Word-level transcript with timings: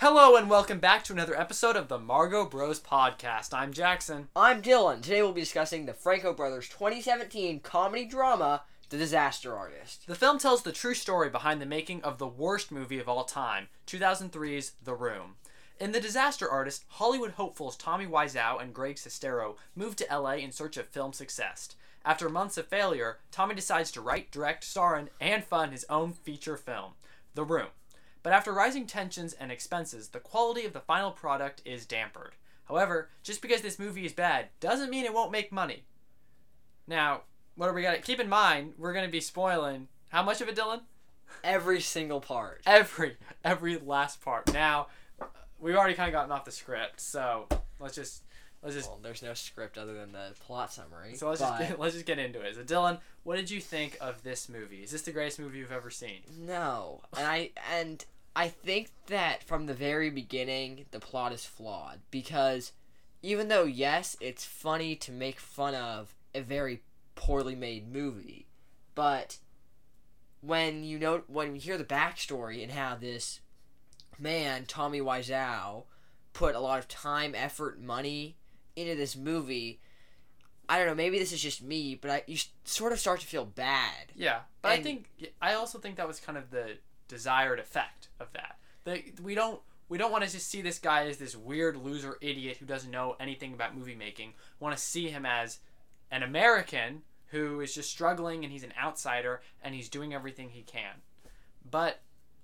Hello 0.00 0.34
and 0.34 0.48
welcome 0.48 0.78
back 0.78 1.04
to 1.04 1.12
another 1.12 1.38
episode 1.38 1.76
of 1.76 1.88
the 1.88 1.98
Margo 1.98 2.46
Bros 2.46 2.80
podcast. 2.80 3.52
I'm 3.52 3.70
Jackson. 3.70 4.28
I'm 4.34 4.62
Dylan. 4.62 5.02
Today 5.02 5.20
we'll 5.20 5.34
be 5.34 5.42
discussing 5.42 5.84
the 5.84 5.92
Franco 5.92 6.32
Brothers 6.32 6.70
2017 6.70 7.60
comedy 7.60 8.06
drama, 8.06 8.62
The 8.88 8.96
Disaster 8.96 9.54
Artist. 9.54 10.06
The 10.06 10.14
film 10.14 10.38
tells 10.38 10.62
the 10.62 10.72
true 10.72 10.94
story 10.94 11.28
behind 11.28 11.60
the 11.60 11.66
making 11.66 12.02
of 12.02 12.16
the 12.16 12.26
worst 12.26 12.72
movie 12.72 12.98
of 12.98 13.10
all 13.10 13.24
time, 13.24 13.68
2003's 13.86 14.72
The 14.82 14.94
Room. 14.94 15.34
In 15.78 15.92
The 15.92 16.00
Disaster 16.00 16.50
Artist, 16.50 16.86
Hollywood 16.88 17.32
hopefuls 17.32 17.76
Tommy 17.76 18.06
Wiseau 18.06 18.58
and 18.58 18.72
Greg 18.72 18.96
Sestero 18.96 19.56
move 19.76 19.96
to 19.96 20.06
LA 20.10 20.36
in 20.36 20.50
search 20.50 20.78
of 20.78 20.86
film 20.86 21.12
success. 21.12 21.76
After 22.06 22.30
months 22.30 22.56
of 22.56 22.68
failure, 22.68 23.18
Tommy 23.30 23.54
decides 23.54 23.92
to 23.92 24.00
write, 24.00 24.30
direct, 24.30 24.64
star 24.64 24.98
in, 24.98 25.10
and 25.20 25.44
fund 25.44 25.72
his 25.72 25.84
own 25.90 26.14
feature 26.14 26.56
film, 26.56 26.92
The 27.34 27.44
Room. 27.44 27.68
But 28.22 28.32
after 28.32 28.52
rising 28.52 28.86
tensions 28.86 29.32
and 29.32 29.50
expenses, 29.50 30.08
the 30.08 30.20
quality 30.20 30.64
of 30.64 30.72
the 30.72 30.80
final 30.80 31.10
product 31.10 31.62
is 31.64 31.86
dampered. 31.86 32.32
However, 32.64 33.10
just 33.22 33.42
because 33.42 33.62
this 33.62 33.78
movie 33.78 34.06
is 34.06 34.12
bad 34.12 34.48
doesn't 34.60 34.90
mean 34.90 35.04
it 35.04 35.14
won't 35.14 35.32
make 35.32 35.50
money. 35.50 35.84
Now, 36.86 37.22
what 37.56 37.68
are 37.68 37.72
we 37.72 37.82
gonna 37.82 37.98
keep 37.98 38.20
in 38.20 38.28
mind? 38.28 38.74
We're 38.78 38.92
gonna 38.92 39.08
be 39.08 39.20
spoiling 39.20 39.88
how 40.08 40.22
much 40.22 40.40
of 40.40 40.48
it, 40.48 40.56
Dylan? 40.56 40.82
Every 41.44 41.80
single 41.80 42.20
part. 42.20 42.62
Every 42.66 43.16
every 43.44 43.78
last 43.78 44.20
part. 44.20 44.52
Now, 44.52 44.88
we've 45.58 45.76
already 45.76 45.94
kind 45.94 46.08
of 46.08 46.12
gotten 46.12 46.32
off 46.32 46.44
the 46.44 46.50
script, 46.50 47.00
so 47.00 47.46
let's 47.78 47.94
just 47.94 48.24
let's 48.62 48.74
just 48.76 48.88
Well, 48.88 48.98
there's 49.02 49.22
no 49.22 49.34
script 49.34 49.78
other 49.78 49.94
than 49.94 50.12
the 50.12 50.34
plot 50.40 50.72
summary. 50.72 51.14
so 51.14 51.28
let's 51.28 51.40
but 51.40 51.58
just 51.58 51.70
get, 51.70 51.78
let's 51.80 51.94
just 51.94 52.06
get 52.06 52.18
into 52.18 52.40
it. 52.40 52.54
So, 52.54 52.62
Dylan, 52.62 52.98
what 53.22 53.36
did 53.36 53.50
you 53.50 53.60
think 53.60 53.96
of 54.00 54.22
this 54.22 54.48
movie? 54.48 54.82
Is 54.82 54.90
this 54.90 55.02
the 55.02 55.12
greatest 55.12 55.38
movie 55.38 55.58
you've 55.58 55.72
ever 55.72 55.90
seen? 55.90 56.20
no, 56.38 57.02
and 57.16 57.26
I 57.26 57.50
and 57.72 58.04
I 58.36 58.48
think 58.48 58.90
that 59.06 59.42
from 59.42 59.66
the 59.66 59.74
very 59.74 60.10
beginning 60.10 60.86
the 60.90 61.00
plot 61.00 61.32
is 61.32 61.44
flawed 61.44 62.00
because 62.10 62.72
even 63.22 63.48
though 63.48 63.64
yes, 63.64 64.16
it's 64.20 64.44
funny 64.44 64.94
to 64.96 65.12
make 65.12 65.40
fun 65.40 65.74
of 65.74 66.14
a 66.34 66.40
very 66.40 66.82
poorly 67.14 67.54
made 67.54 67.92
movie, 67.92 68.46
but 68.94 69.38
when 70.40 70.84
you 70.84 70.98
know 70.98 71.22
when 71.26 71.54
you 71.54 71.60
hear 71.60 71.76
the 71.76 71.84
backstory 71.84 72.62
and 72.62 72.72
how 72.72 72.94
this 72.94 73.40
man 74.18 74.64
Tommy 74.66 75.00
Wiseau 75.00 75.84
put 76.32 76.54
a 76.54 76.60
lot 76.60 76.78
of 76.78 76.88
time, 76.88 77.34
effort, 77.34 77.80
money 77.80 78.36
into 78.76 78.94
this 78.94 79.16
movie. 79.16 79.80
I 80.68 80.78
don't 80.78 80.86
know. 80.86 80.94
Maybe 80.94 81.18
this 81.18 81.32
is 81.32 81.42
just 81.42 81.62
me, 81.62 81.96
but 82.00 82.10
I 82.10 82.22
you 82.26 82.38
sort 82.64 82.92
of 82.92 83.00
start 83.00 83.20
to 83.20 83.26
feel 83.26 83.44
bad. 83.44 84.12
Yeah, 84.14 84.40
but 84.62 84.72
I 84.72 84.82
think 84.82 85.10
I 85.42 85.54
also 85.54 85.78
think 85.78 85.96
that 85.96 86.06
was 86.06 86.20
kind 86.20 86.38
of 86.38 86.50
the 86.50 86.78
desired 87.08 87.58
effect 87.58 88.08
of 88.20 88.32
that. 88.34 88.58
The, 88.84 89.02
we 89.22 89.34
don't 89.34 89.60
we 89.88 89.98
don't 89.98 90.12
want 90.12 90.24
to 90.24 90.30
just 90.30 90.48
see 90.48 90.62
this 90.62 90.78
guy 90.78 91.06
as 91.06 91.18
this 91.18 91.36
weird 91.36 91.76
loser 91.76 92.16
idiot 92.20 92.58
who 92.58 92.66
doesn't 92.66 92.92
know 92.92 93.16
anything 93.18 93.52
about 93.52 93.76
movie 93.76 93.96
making. 93.96 94.28
We 94.60 94.64
want 94.64 94.76
to 94.76 94.82
see 94.82 95.08
him 95.08 95.26
as 95.26 95.58
an 96.10 96.22
American 96.22 97.02
who 97.26 97.60
is 97.60 97.74
just 97.74 97.90
struggling 97.90 98.44
and 98.44 98.52
he's 98.52 98.62
an 98.62 98.72
outsider 98.80 99.42
and 99.62 99.74
he's 99.74 99.88
doing 99.88 100.14
everything 100.14 100.50
he 100.50 100.62
can. 100.62 101.02
But 101.68 102.00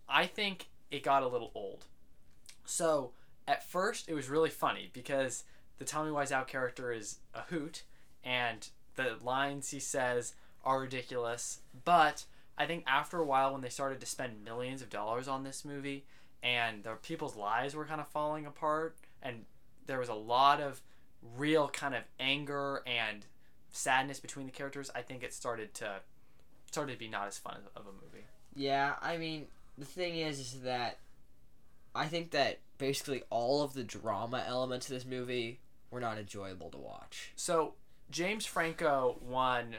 I 0.08 0.26
think 0.26 0.68
it 0.90 1.04
got 1.04 1.22
a 1.22 1.28
little 1.28 1.52
old. 1.54 1.84
So 2.64 3.12
at 3.46 3.68
first 3.68 4.08
it 4.08 4.14
was 4.14 4.28
really 4.28 4.50
funny 4.50 4.90
because 4.92 5.44
the 5.78 5.84
Tommy 5.84 6.10
Wiseau 6.10 6.46
character 6.46 6.92
is 6.92 7.18
a 7.34 7.42
hoot 7.42 7.82
and 8.24 8.68
the 8.96 9.16
lines 9.22 9.70
he 9.70 9.78
says 9.78 10.34
are 10.64 10.80
ridiculous. 10.80 11.60
But 11.84 12.24
I 12.58 12.66
think 12.66 12.84
after 12.86 13.18
a 13.18 13.24
while, 13.24 13.52
when 13.52 13.60
they 13.60 13.68
started 13.68 14.00
to 14.00 14.06
spend 14.06 14.44
millions 14.44 14.82
of 14.82 14.90
dollars 14.90 15.28
on 15.28 15.44
this 15.44 15.64
movie, 15.64 16.04
and 16.42 16.82
the 16.82 16.94
people's 17.02 17.36
lives 17.36 17.74
were 17.74 17.84
kind 17.84 18.00
of 18.00 18.08
falling 18.08 18.46
apart, 18.46 18.96
and 19.22 19.44
there 19.86 19.98
was 19.98 20.08
a 20.08 20.14
lot 20.14 20.60
of 20.60 20.80
real 21.36 21.68
kind 21.68 21.94
of 21.94 22.02
anger 22.18 22.82
and 22.86 23.26
sadness 23.70 24.20
between 24.20 24.46
the 24.46 24.52
characters, 24.52 24.90
I 24.94 25.02
think 25.02 25.22
it 25.22 25.34
started 25.34 25.74
to 25.74 26.00
started 26.70 26.92
to 26.92 26.98
be 26.98 27.08
not 27.08 27.28
as 27.28 27.38
fun 27.38 27.58
of 27.76 27.82
a 27.82 27.92
movie. 27.92 28.24
Yeah, 28.54 28.94
I 29.00 29.18
mean, 29.18 29.46
the 29.78 29.84
thing 29.84 30.16
is, 30.16 30.40
is 30.40 30.60
that 30.62 30.98
I 31.94 32.06
think 32.06 32.32
that 32.32 32.58
basically 32.78 33.22
all 33.30 33.62
of 33.62 33.72
the 33.72 33.84
drama 33.84 34.44
elements 34.46 34.88
of 34.88 34.94
this 34.94 35.06
movie 35.06 35.60
were 35.90 36.00
not 36.00 36.18
enjoyable 36.18 36.70
to 36.70 36.78
watch. 36.78 37.32
So 37.36 37.74
James 38.10 38.46
Franco 38.46 39.18
won 39.20 39.76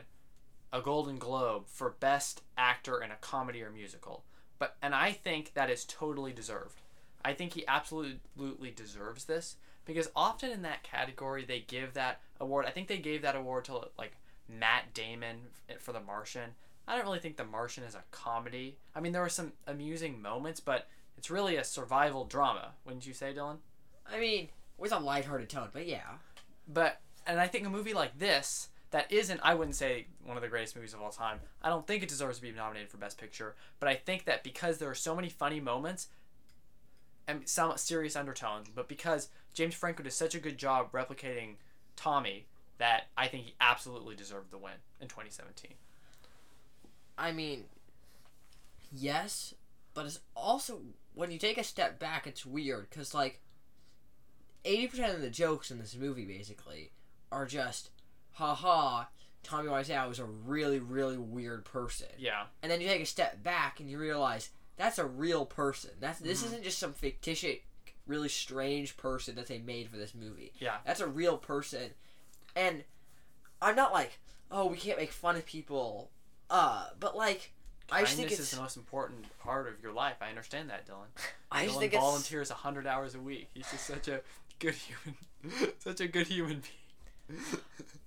a 0.71 0.81
Golden 0.81 1.17
Globe 1.17 1.67
for 1.67 1.95
Best 1.99 2.41
Actor 2.57 3.01
in 3.01 3.11
a 3.11 3.15
Comedy 3.15 3.63
or 3.63 3.71
Musical, 3.71 4.23
but 4.59 4.75
and 4.81 4.93
I 4.93 5.11
think 5.11 5.53
that 5.53 5.69
is 5.69 5.85
totally 5.85 6.33
deserved. 6.33 6.81
I 7.23 7.33
think 7.33 7.53
he 7.53 7.67
absolutely 7.67 8.71
deserves 8.71 9.25
this 9.25 9.55
because 9.85 10.09
often 10.15 10.51
in 10.51 10.61
that 10.63 10.83
category 10.83 11.45
they 11.45 11.59
give 11.59 11.93
that 11.93 12.21
award. 12.39 12.65
I 12.65 12.71
think 12.71 12.87
they 12.87 12.97
gave 12.97 13.21
that 13.21 13.35
award 13.35 13.65
to 13.65 13.89
like 13.97 14.17
Matt 14.47 14.93
Damon 14.93 15.37
for 15.79 15.93
The 15.93 15.99
Martian. 15.99 16.51
I 16.87 16.95
don't 16.95 17.05
really 17.05 17.19
think 17.19 17.37
The 17.37 17.43
Martian 17.43 17.83
is 17.83 17.95
a 17.95 18.03
comedy. 18.11 18.77
I 18.95 19.01
mean, 19.01 19.11
there 19.11 19.21
were 19.21 19.29
some 19.29 19.53
amusing 19.65 20.21
moments, 20.21 20.59
but 20.59 20.87
it's 21.17 21.29
really 21.29 21.57
a 21.57 21.63
survival 21.63 22.25
drama, 22.25 22.73
wouldn't 22.85 23.05
you 23.05 23.13
say, 23.13 23.33
Dylan? 23.33 23.57
I 24.09 24.19
mean, 24.19 24.49
with 24.77 24.91
a 24.91 24.99
lighthearted 24.99 25.49
tone, 25.49 25.69
but 25.73 25.87
yeah. 25.87 26.17
But 26.67 27.01
and 27.25 27.39
I 27.39 27.47
think 27.47 27.65
a 27.65 27.69
movie 27.69 27.93
like 27.93 28.17
this 28.17 28.69
that 28.91 29.11
isn't 29.11 29.39
I 29.43 29.55
wouldn't 29.55 29.75
say 29.75 30.07
one 30.23 30.37
of 30.37 30.43
the 30.43 30.49
greatest 30.49 30.75
movies 30.75 30.93
of 30.93 31.01
all 31.01 31.11
time. 31.11 31.39
I 31.61 31.69
don't 31.69 31.85
think 31.85 32.03
it 32.03 32.09
deserves 32.09 32.37
to 32.37 32.41
be 32.41 32.51
nominated 32.51 32.89
for 32.89 32.97
best 32.97 33.17
picture, 33.17 33.55
but 33.79 33.89
I 33.89 33.95
think 33.95 34.25
that 34.25 34.43
because 34.43 34.77
there 34.77 34.89
are 34.89 34.95
so 34.95 35.15
many 35.15 35.29
funny 35.29 35.59
moments 35.59 36.07
and 37.27 37.47
some 37.47 37.75
serious 37.77 38.15
undertones, 38.15 38.67
but 38.73 38.87
because 38.87 39.29
James 39.53 39.75
Franco 39.75 40.03
did 40.03 40.13
such 40.13 40.35
a 40.35 40.39
good 40.39 40.57
job 40.57 40.91
replicating 40.93 41.55
Tommy 41.95 42.45
that 42.77 43.07
I 43.17 43.27
think 43.27 43.45
he 43.45 43.55
absolutely 43.59 44.15
deserved 44.15 44.51
the 44.51 44.57
win 44.57 44.73
in 45.01 45.07
2017. 45.07 45.71
I 47.17 47.31
mean, 47.31 47.65
yes, 48.91 49.53
but 49.93 50.05
it's 50.05 50.19
also 50.35 50.81
when 51.13 51.31
you 51.31 51.39
take 51.39 51.57
a 51.57 51.63
step 51.63 51.99
back, 51.99 52.27
it's 52.27 52.45
weird 52.45 52.89
because 52.89 53.13
like 53.13 53.41
eighty 54.65 54.87
percent 54.87 55.13
of 55.15 55.21
the 55.21 55.29
jokes 55.29 55.71
in 55.71 55.79
this 55.79 55.95
movie 55.95 56.25
basically 56.25 56.91
are 57.31 57.45
just, 57.45 57.89
haha. 58.33 59.05
Tommy 59.43 59.69
Wiseau 59.69 60.11
is 60.11 60.19
a 60.19 60.25
really, 60.25 60.79
really 60.79 61.17
weird 61.17 61.63
person. 61.63 62.07
Yeah. 62.17 62.45
and 62.61 62.69
then 62.71 62.81
you 62.81 62.87
take 62.87 63.01
a 63.01 63.05
step 63.05 63.43
back 63.43 63.79
and 63.79 63.89
you 63.89 63.97
realize 63.97 64.49
that's 64.75 64.97
a 64.99 65.05
real 65.05 65.45
person. 65.45 65.91
That's 65.99 66.19
this 66.19 66.41
Mhm. 66.43 66.47
isn't 66.47 66.63
just 66.63 66.79
some 66.79 66.93
fictitious, 66.93 67.57
really 68.05 68.27
strange 68.29 68.97
person 68.97 69.35
that 69.35 69.47
they 69.47 69.57
made 69.59 69.89
for 69.89 69.95
this 69.97 70.13
movie. 70.13 70.51
Yeah. 70.59 70.77
That's 70.85 70.99
a 70.99 71.07
real 71.07 71.37
person, 71.37 71.91
and 72.55 72.83
I'm 73.61 73.75
not 73.75 73.93
like, 73.93 74.19
oh, 74.51 74.65
we 74.67 74.77
can't 74.77 74.97
make 74.97 75.11
fun 75.11 75.35
of 75.37 75.45
people, 75.45 76.11
uh, 76.49 76.89
but 76.99 77.15
like, 77.15 77.53
I 77.89 78.01
just 78.01 78.15
think 78.17 78.31
it's, 78.31 78.39
is 78.41 78.51
the 78.51 78.61
most 78.61 78.75
important 78.75 79.25
part 79.39 79.67
of 79.69 79.81
your 79.81 79.93
life. 79.93 80.17
I 80.21 80.27
understand 80.29 80.69
that, 80.69 80.85
Dylan. 80.85 81.07
I 81.51 81.65
just 81.67 81.79
Dylan 81.79 81.91
volunteers 81.91 82.49
100 82.49 82.85
hours 82.85 83.15
a 83.15 83.19
week. 83.19 83.49
He's 83.53 83.69
just 83.71 83.85
such 83.87 84.09
a 84.09 84.21
good 84.59 84.75
human, 84.75 85.73
such 85.79 86.01
a 86.01 86.07
good 86.07 86.27
human 86.27 86.61
being. 87.29 87.39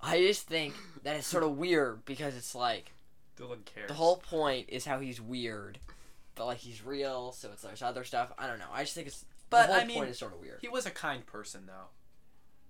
I 0.00 0.18
just 0.18 0.46
think 0.46 0.74
that 1.02 1.16
it's 1.16 1.26
sort 1.26 1.42
of 1.44 1.56
weird 1.58 2.04
because 2.04 2.34
it's 2.36 2.54
like 2.54 2.92
Dylan 3.38 3.64
cares. 3.64 3.88
the 3.88 3.94
whole 3.94 4.16
point 4.16 4.66
is 4.70 4.84
how 4.86 4.98
he's 4.98 5.20
weird, 5.20 5.78
but 6.34 6.46
like 6.46 6.58
he's 6.58 6.84
real, 6.84 7.32
so 7.32 7.50
it's 7.52 7.62
there's 7.62 7.82
other 7.82 8.04
stuff. 8.04 8.32
I 8.38 8.46
don't 8.46 8.58
know. 8.58 8.64
I 8.72 8.82
just 8.82 8.94
think 8.94 9.06
it's 9.08 9.24
But, 9.50 9.66
the 9.66 9.72
whole 9.74 9.82
I 9.82 9.84
mean, 9.84 9.96
point 9.98 10.10
is 10.10 10.18
sort 10.18 10.32
of 10.34 10.40
weird. 10.40 10.58
He 10.62 10.68
was 10.68 10.86
a 10.86 10.90
kind 10.90 11.26
person, 11.26 11.64
though. 11.66 11.88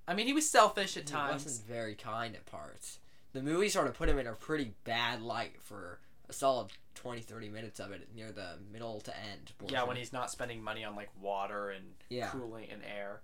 I 0.09 0.15
mean, 0.15 0.27
he 0.27 0.33
was 0.33 0.51
selfish 0.51 0.97
at 0.97 1.05
He 1.09 1.13
times. 1.15 1.45
wasn't 1.45 1.69
very 1.69 1.95
kind 1.95 2.35
at 2.35 2.47
parts. 2.47 2.99
The 3.33 3.43
movie 3.43 3.69
sort 3.69 3.87
of 3.87 3.95
put 3.95 4.09
him 4.09 4.19
in 4.19 4.27
a 4.27 4.33
pretty 4.33 4.73
bad 4.83 5.23
light 5.23 5.61
for 5.63 6.01
a 6.29 6.33
solid 6.33 6.71
20, 6.97 7.21
30 7.21 7.49
minutes 7.49 7.79
of 7.79 7.93
it 7.93 8.09
near 8.13 8.33
the 8.33 8.55
middle 8.73 9.01
to 9.03 9.17
end. 9.17 9.53
Yeah, 9.69 9.85
when 9.85 9.97
he's 9.97 10.13
not 10.13 10.33
spending 10.33 10.65
money 10.65 10.85
on 10.85 10.97
like 10.97 11.11
water 11.21 11.71
and 11.71 11.85
Yeah. 12.09 12.27
cooling 12.31 12.69
and 12.73 12.83
air. 12.83 13.21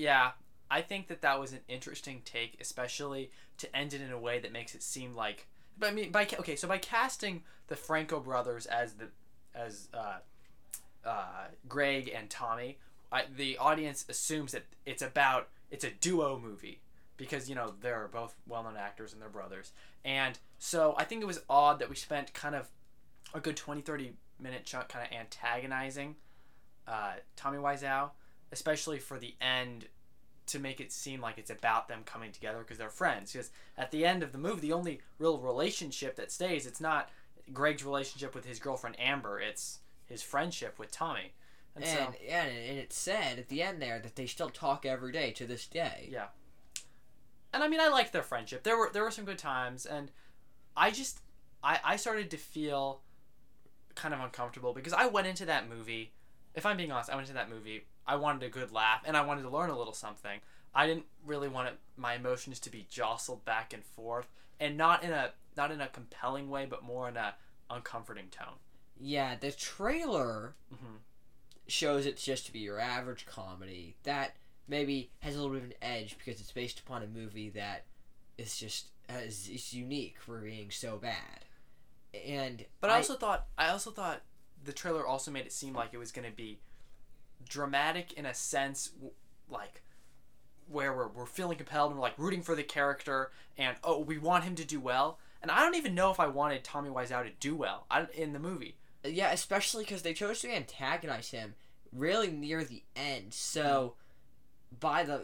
Yeah, 0.00 0.30
I 0.70 0.80
think 0.80 1.08
that 1.08 1.20
that 1.20 1.38
was 1.38 1.52
an 1.52 1.60
interesting 1.68 2.22
take, 2.24 2.56
especially 2.58 3.30
to 3.58 3.76
end 3.76 3.92
it 3.92 4.00
in 4.00 4.10
a 4.10 4.18
way 4.18 4.38
that 4.38 4.50
makes 4.50 4.74
it 4.74 4.82
seem 4.82 5.14
like. 5.14 5.46
But 5.78 5.90
I 5.90 5.92
mean, 5.92 6.10
by 6.10 6.26
okay, 6.38 6.56
so 6.56 6.66
by 6.66 6.78
casting 6.78 7.42
the 7.68 7.76
Franco 7.76 8.18
brothers 8.18 8.64
as 8.64 8.94
the 8.94 9.08
as 9.54 9.88
uh, 9.92 10.18
uh, 11.04 11.48
Greg 11.68 12.10
and 12.14 12.30
Tommy, 12.30 12.78
I, 13.12 13.24
the 13.36 13.58
audience 13.58 14.06
assumes 14.08 14.52
that 14.52 14.64
it's 14.86 15.02
about 15.02 15.48
it's 15.70 15.84
a 15.84 15.90
duo 15.90 16.38
movie 16.38 16.80
because 17.18 17.50
you 17.50 17.54
know 17.54 17.74
they're 17.82 18.08
both 18.10 18.34
well-known 18.46 18.76
actors 18.78 19.12
and 19.12 19.20
they're 19.20 19.28
brothers 19.28 19.72
and 20.06 20.38
so 20.58 20.94
i 20.96 21.04
think 21.04 21.20
it 21.20 21.26
was 21.26 21.42
odd 21.50 21.78
that 21.78 21.90
we 21.90 21.94
spent 21.94 22.32
kind 22.32 22.54
of 22.54 22.68
a 23.34 23.40
good 23.40 23.56
20 23.56 23.82
30 23.82 24.14
minute 24.40 24.64
chunk 24.64 24.88
kind 24.88 25.06
of 25.06 25.12
antagonizing 25.14 26.16
uh, 26.88 27.12
tommy 27.36 27.58
wiseau 27.58 28.10
especially 28.52 28.98
for 28.98 29.18
the 29.18 29.34
end 29.40 29.86
to 30.46 30.58
make 30.58 30.80
it 30.80 30.90
seem 30.90 31.20
like 31.20 31.38
it's 31.38 31.50
about 31.50 31.88
them 31.88 32.02
coming 32.04 32.32
together 32.32 32.58
because 32.58 32.78
they're 32.78 32.88
friends 32.90 33.32
because 33.32 33.50
at 33.78 33.90
the 33.92 34.04
end 34.04 34.22
of 34.22 34.32
the 34.32 34.38
movie 34.38 34.60
the 34.62 34.72
only 34.72 35.00
real 35.18 35.38
relationship 35.38 36.16
that 36.16 36.32
stays 36.32 36.66
it's 36.66 36.80
not 36.80 37.08
greg's 37.52 37.84
relationship 37.84 38.34
with 38.34 38.44
his 38.44 38.58
girlfriend 38.58 38.98
amber 38.98 39.38
it's 39.38 39.78
his 40.06 40.22
friendship 40.22 40.78
with 40.78 40.90
tommy 40.90 41.32
And, 41.76 41.84
And 41.84 41.92
so 41.92 42.14
yeah, 42.26 42.42
and 42.44 42.78
it 42.78 42.92
said 42.92 43.38
at 43.38 43.48
the 43.48 43.62
end 43.62 43.80
there 43.80 44.00
that 44.00 44.16
they 44.16 44.26
still 44.26 44.50
talk 44.50 44.84
every 44.84 45.12
day 45.12 45.30
to 45.32 45.46
this 45.46 45.66
day. 45.66 46.08
Yeah. 46.10 46.26
and 47.52 47.62
I 47.62 47.68
mean 47.68 47.80
I 47.80 47.88
liked 47.88 48.12
their 48.12 48.22
friendship. 48.24 48.64
There 48.64 48.76
were 48.76 48.90
there 48.92 49.04
were 49.04 49.10
some 49.12 49.24
good 49.24 49.38
times, 49.38 49.86
and 49.86 50.10
I 50.76 50.90
just 50.90 51.20
I 51.62 51.78
I 51.84 51.96
started 51.96 52.30
to 52.32 52.36
feel 52.36 53.02
kind 53.94 54.14
of 54.14 54.20
uncomfortable 54.20 54.72
because 54.72 54.92
I 54.92 55.06
went 55.06 55.26
into 55.28 55.44
that 55.46 55.68
movie. 55.68 56.12
If 56.54 56.66
I'm 56.66 56.76
being 56.76 56.90
honest, 56.90 57.10
I 57.10 57.14
went 57.14 57.28
into 57.28 57.34
that 57.38 57.50
movie. 57.50 57.84
I 58.10 58.16
wanted 58.16 58.42
a 58.42 58.48
good 58.50 58.72
laugh 58.72 59.02
and 59.04 59.16
I 59.16 59.24
wanted 59.24 59.42
to 59.42 59.50
learn 59.50 59.70
a 59.70 59.78
little 59.78 59.92
something. 59.92 60.40
I 60.74 60.86
didn't 60.86 61.06
really 61.24 61.48
want 61.48 61.68
it, 61.68 61.74
my 61.96 62.14
emotions 62.14 62.58
to 62.60 62.70
be 62.70 62.86
jostled 62.90 63.44
back 63.44 63.72
and 63.72 63.84
forth, 63.84 64.26
and 64.58 64.76
not 64.76 65.04
in 65.04 65.12
a 65.12 65.30
not 65.56 65.70
in 65.70 65.80
a 65.80 65.86
compelling 65.88 66.50
way, 66.50 66.66
but 66.66 66.82
more 66.82 67.08
in 67.08 67.16
a 67.16 67.34
uncomforting 67.70 68.26
tone. 68.30 68.58
Yeah, 68.98 69.36
the 69.36 69.52
trailer 69.52 70.54
hmm 70.70 70.96
shows 71.66 72.04
it 72.04 72.16
just 72.16 72.46
to 72.46 72.52
be 72.52 72.58
your 72.58 72.80
average 72.80 73.24
comedy 73.26 73.94
that 74.02 74.34
maybe 74.66 75.08
has 75.20 75.36
a 75.36 75.38
little 75.38 75.52
bit 75.54 75.62
of 75.62 75.70
an 75.70 75.76
edge 75.80 76.16
because 76.18 76.40
it's 76.40 76.50
based 76.50 76.80
upon 76.80 77.00
a 77.00 77.06
movie 77.06 77.48
that 77.50 77.84
is 78.36 78.58
just 78.58 78.88
is, 79.08 79.48
is 79.48 79.72
unique 79.72 80.16
for 80.18 80.40
being 80.40 80.70
so 80.72 80.96
bad. 80.96 81.44
And 82.26 82.64
But 82.80 82.90
I, 82.90 82.96
also 82.96 83.14
thought 83.14 83.46
I 83.56 83.68
also 83.68 83.92
thought 83.92 84.22
the 84.64 84.72
trailer 84.72 85.06
also 85.06 85.30
made 85.30 85.46
it 85.46 85.52
seem 85.52 85.74
like 85.74 85.90
it 85.92 85.98
was 85.98 86.10
going 86.10 86.28
to 86.28 86.34
be 86.36 86.58
dramatic 87.48 88.12
in 88.14 88.26
a 88.26 88.34
sense, 88.34 88.90
like 89.48 89.82
where 90.68 90.94
we're, 90.94 91.08
we're 91.08 91.26
feeling 91.26 91.56
compelled 91.56 91.90
and 91.90 91.98
we're 91.98 92.06
like 92.06 92.18
rooting 92.18 92.42
for 92.42 92.54
the 92.54 92.62
character 92.62 93.30
and 93.58 93.76
oh 93.82 93.98
we 93.98 94.18
want 94.18 94.44
him 94.44 94.54
to 94.54 94.64
do 94.64 94.80
well. 94.80 95.18
And 95.42 95.50
I 95.50 95.60
don't 95.60 95.74
even 95.74 95.94
know 95.94 96.10
if 96.10 96.20
I 96.20 96.26
wanted 96.26 96.62
Tommy 96.62 96.90
Wiseau 96.90 97.24
to 97.24 97.30
do 97.40 97.56
well 97.56 97.86
in 98.14 98.32
the 98.32 98.38
movie. 98.38 98.76
yeah, 99.04 99.32
especially 99.32 99.84
because 99.84 100.02
they 100.02 100.12
chose 100.12 100.40
to 100.40 100.54
antagonize 100.54 101.30
him 101.30 101.54
really 101.92 102.30
near 102.30 102.62
the 102.64 102.82
end. 102.94 103.32
So 103.34 103.94
hmm. 104.70 104.76
by 104.78 105.04
the 105.04 105.22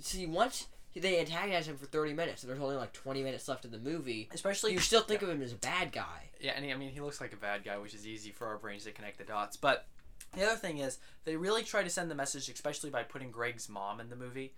see 0.00 0.26
once 0.26 0.66
they 0.94 1.20
antagonize 1.20 1.68
him 1.68 1.76
for 1.76 1.86
thirty 1.86 2.14
minutes, 2.14 2.42
and 2.42 2.50
there's 2.50 2.60
only 2.60 2.76
like 2.76 2.92
twenty 2.92 3.22
minutes 3.22 3.48
left 3.48 3.64
of 3.64 3.70
the 3.70 3.78
movie. 3.78 4.28
Especially 4.32 4.72
You 4.72 4.78
still 4.78 5.02
think 5.02 5.22
of 5.22 5.28
him 5.28 5.42
as 5.42 5.52
a 5.52 5.56
bad 5.56 5.92
guy. 5.92 6.30
Yeah, 6.40 6.52
and 6.54 6.64
he, 6.64 6.72
I 6.72 6.76
mean, 6.76 6.90
he 6.90 7.00
looks 7.00 7.20
like 7.20 7.32
a 7.32 7.36
bad 7.36 7.64
guy, 7.64 7.76
which 7.78 7.94
is 7.94 8.06
easy 8.06 8.30
for 8.30 8.46
our 8.46 8.56
brains 8.56 8.84
to 8.84 8.92
connect 8.92 9.18
the 9.18 9.24
dots. 9.24 9.56
But 9.56 9.86
the 10.34 10.44
other 10.44 10.56
thing 10.56 10.78
is, 10.78 10.98
they 11.24 11.36
really 11.36 11.62
try 11.62 11.82
to 11.82 11.90
send 11.90 12.10
the 12.10 12.14
message, 12.14 12.48
especially 12.48 12.90
by 12.90 13.02
putting 13.02 13.30
Greg's 13.30 13.68
mom 13.68 14.00
in 14.00 14.10
the 14.10 14.16
movie, 14.16 14.54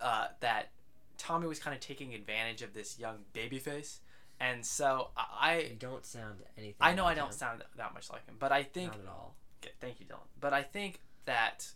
uh, 0.00 0.28
that 0.40 0.70
Tommy 1.18 1.46
was 1.46 1.58
kind 1.58 1.74
of 1.74 1.80
taking 1.80 2.14
advantage 2.14 2.62
of 2.62 2.72
this 2.72 2.98
young 2.98 3.18
babyface. 3.34 3.98
And 4.40 4.64
so 4.64 5.10
I, 5.16 5.66
You 5.70 5.76
don't 5.76 6.06
sound 6.06 6.36
anything. 6.56 6.76
I 6.80 6.94
know 6.94 7.04
I 7.04 7.12
don't 7.14 7.26
him. 7.28 7.32
sound 7.32 7.62
that 7.76 7.92
much 7.92 8.10
like 8.10 8.24
him, 8.26 8.36
but 8.38 8.52
I 8.52 8.62
think 8.62 8.92
Not 8.92 9.00
at 9.00 9.08
all. 9.08 9.34
Okay, 9.62 9.72
thank 9.80 10.00
you, 10.00 10.06
Dylan. 10.06 10.26
But 10.40 10.54
I 10.54 10.62
think 10.62 11.00
that 11.26 11.72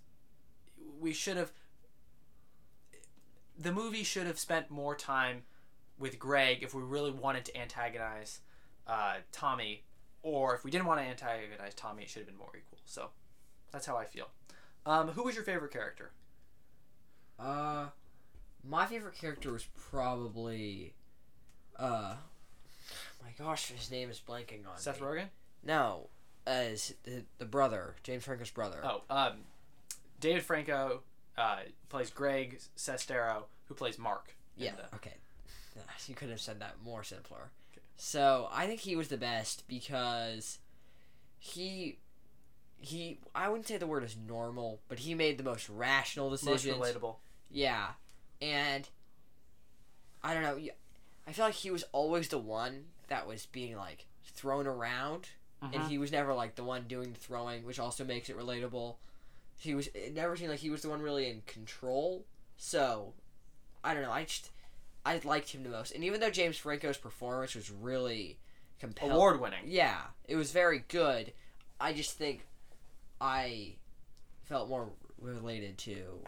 we 0.99 1.13
should 1.13 1.37
have. 1.37 1.53
The 3.59 3.71
movie 3.71 4.03
should 4.03 4.27
have 4.27 4.39
spent 4.39 4.71
more 4.71 4.97
time 4.97 5.43
with 5.99 6.19
Greg 6.19 6.63
if 6.63 6.73
we 6.75 6.83
really 6.83 7.11
wanted 7.11 7.45
to 7.45 7.57
antagonize 7.57 8.41
uh, 8.87 9.17
Tommy, 9.31 9.85
or 10.23 10.55
if 10.55 10.65
we 10.65 10.71
didn't 10.71 10.87
want 10.87 11.01
to 11.01 11.07
antagonize 11.07 11.75
Tommy, 11.75 12.05
it 12.05 12.09
should 12.09 12.21
have 12.21 12.27
been 12.29 12.39
more 12.39 12.53
equal. 12.57 12.79
So 12.87 13.11
that's 13.73 13.87
how 13.87 13.97
I 13.97 14.05
feel. 14.05 14.29
Um, 14.87 15.09
who 15.09 15.25
was 15.25 15.35
your 15.35 15.45
favorite 15.45 15.73
character? 15.73 16.11
Uh, 17.39 17.87
my 18.67 18.87
favorite 18.87 19.15
character 19.17 19.53
was 19.53 19.67
probably, 19.91 20.95
uh, 21.79 22.15
my 23.23 23.31
gosh, 23.39 23.69
his 23.69 23.91
name 23.91 24.11
is 24.11 24.21
blanking 24.27 24.67
on 24.71 24.77
Seth 24.77 25.01
me. 25.01 25.07
Rogen. 25.07 25.25
No, 25.65 26.09
as 26.47 26.95
the, 27.05 27.25
the 27.39 27.45
brother, 27.45 27.97
James 28.03 28.25
Franco's 28.25 28.51
brother. 28.51 28.79
Oh, 28.85 29.03
um, 29.11 29.33
David 30.21 30.43
Franco 30.43 31.03
uh, 31.37 31.57
plays 31.89 32.11
Greg 32.11 32.61
Sestero, 32.77 33.45
who 33.67 33.75
plays 33.75 33.99
Mark. 33.99 34.35
yeah. 34.57 34.73
the- 34.77 34.97
Okay, 34.97 35.15
you 36.07 36.15
could 36.15 36.31
have 36.31 36.41
said 36.41 36.61
that 36.61 36.75
more 36.85 37.03
simpler. 37.03 37.51
Okay. 37.73 37.81
So 37.97 38.49
I 38.53 38.67
think 38.67 38.81
he 38.81 38.95
was 38.97 39.09
the 39.09 39.17
best 39.17 39.65
because 39.67 40.59
he. 41.39 41.99
He, 42.85 43.19
I 43.35 43.49
wouldn't 43.49 43.67
say 43.67 43.77
the 43.77 43.87
word 43.87 44.05
is 44.05 44.17
normal, 44.29 44.81
but 44.89 44.99
he 45.01 45.15
made 45.15 45.39
the 45.39 45.45
most 45.45 45.69
rational 45.69 46.31
most 46.31 46.45
relatable. 46.47 47.17
Yeah, 47.51 47.89
and 48.43 48.89
I 50.23 50.35
don't 50.35 50.43
know. 50.43 50.59
I 51.27 51.33
feel 51.33 51.45
like 51.47 51.55
he 51.55 51.71
was 51.71 51.85
always 51.93 52.29
the 52.29 52.39
one 52.39 52.87
that 53.09 53.27
was 53.27 53.47
being 53.47 53.77
like 53.77 54.07
thrown 54.25 54.67
around, 54.67 55.29
Mhm. 55.63 55.75
and 55.75 55.83
he 55.91 55.99
was 55.99 56.11
never 56.13 56.35
like 56.35 56.57
the 56.57 56.65
one 56.65 56.87
doing 56.87 57.13
the 57.13 57.19
throwing, 57.19 57.65
which 57.65 57.79
also 57.79 58.05
makes 58.05 58.29
it 58.29 58.37
relatable. 58.37 58.97
He 59.59 59.75
was. 59.75 59.89
It 59.89 60.13
never 60.15 60.37
seemed 60.37 60.51
like 60.51 60.61
he 60.61 60.71
was 60.71 60.83
the 60.83 60.89
one 60.91 61.01
really 61.01 61.31
in 61.31 61.43
control. 61.47 62.25
So, 62.57 63.15
I 63.83 63.95
don't 63.95 64.03
know. 64.03 64.13
I 64.13 64.25
just 64.25 64.51
I 65.07 65.21
liked 65.25 65.51
him 65.51 65.63
the 65.63 65.69
most, 65.71 65.93
and 65.95 66.03
even 66.05 66.21
though 66.21 66.31
James 66.31 66.57
Franco's 66.57 66.97
performance 66.99 67.55
was 67.55 67.71
really 67.71 68.39
compelling, 68.81 69.15
Award 69.15 69.41
winning. 69.41 69.65
yeah, 69.67 70.03
it 70.27 70.37
was 70.37 70.51
very 70.51 70.81
good. 70.89 71.33
I 71.81 71.93
just 71.93 72.13
think 72.13 72.47
I 73.21 73.77
felt 74.43 74.69
more 74.69 74.91
related 75.21 75.79
to 75.79 76.21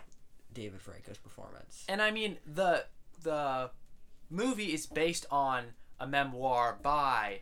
David 0.52 0.80
Franco's 0.80 1.18
performance. 1.18 1.84
And 1.88 2.00
I 2.00 2.10
mean 2.10 2.38
the 2.46 2.84
the 3.22 3.70
movie 4.30 4.72
is 4.72 4.86
based 4.86 5.26
on 5.30 5.64
a 6.00 6.06
memoir 6.06 6.78
by 6.82 7.40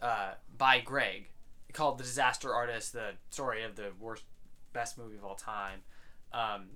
uh, 0.00 0.32
by 0.56 0.80
Greg 0.80 1.28
called 1.72 1.98
The 1.98 2.04
Disaster 2.04 2.52
Artist, 2.52 2.92
the 2.92 3.12
story 3.30 3.62
of 3.62 3.76
the 3.76 3.92
worst 3.98 4.24
best 4.72 4.98
movie 4.98 5.16
of 5.16 5.24
all 5.24 5.34
time. 5.34 5.80
Um, 6.32 6.70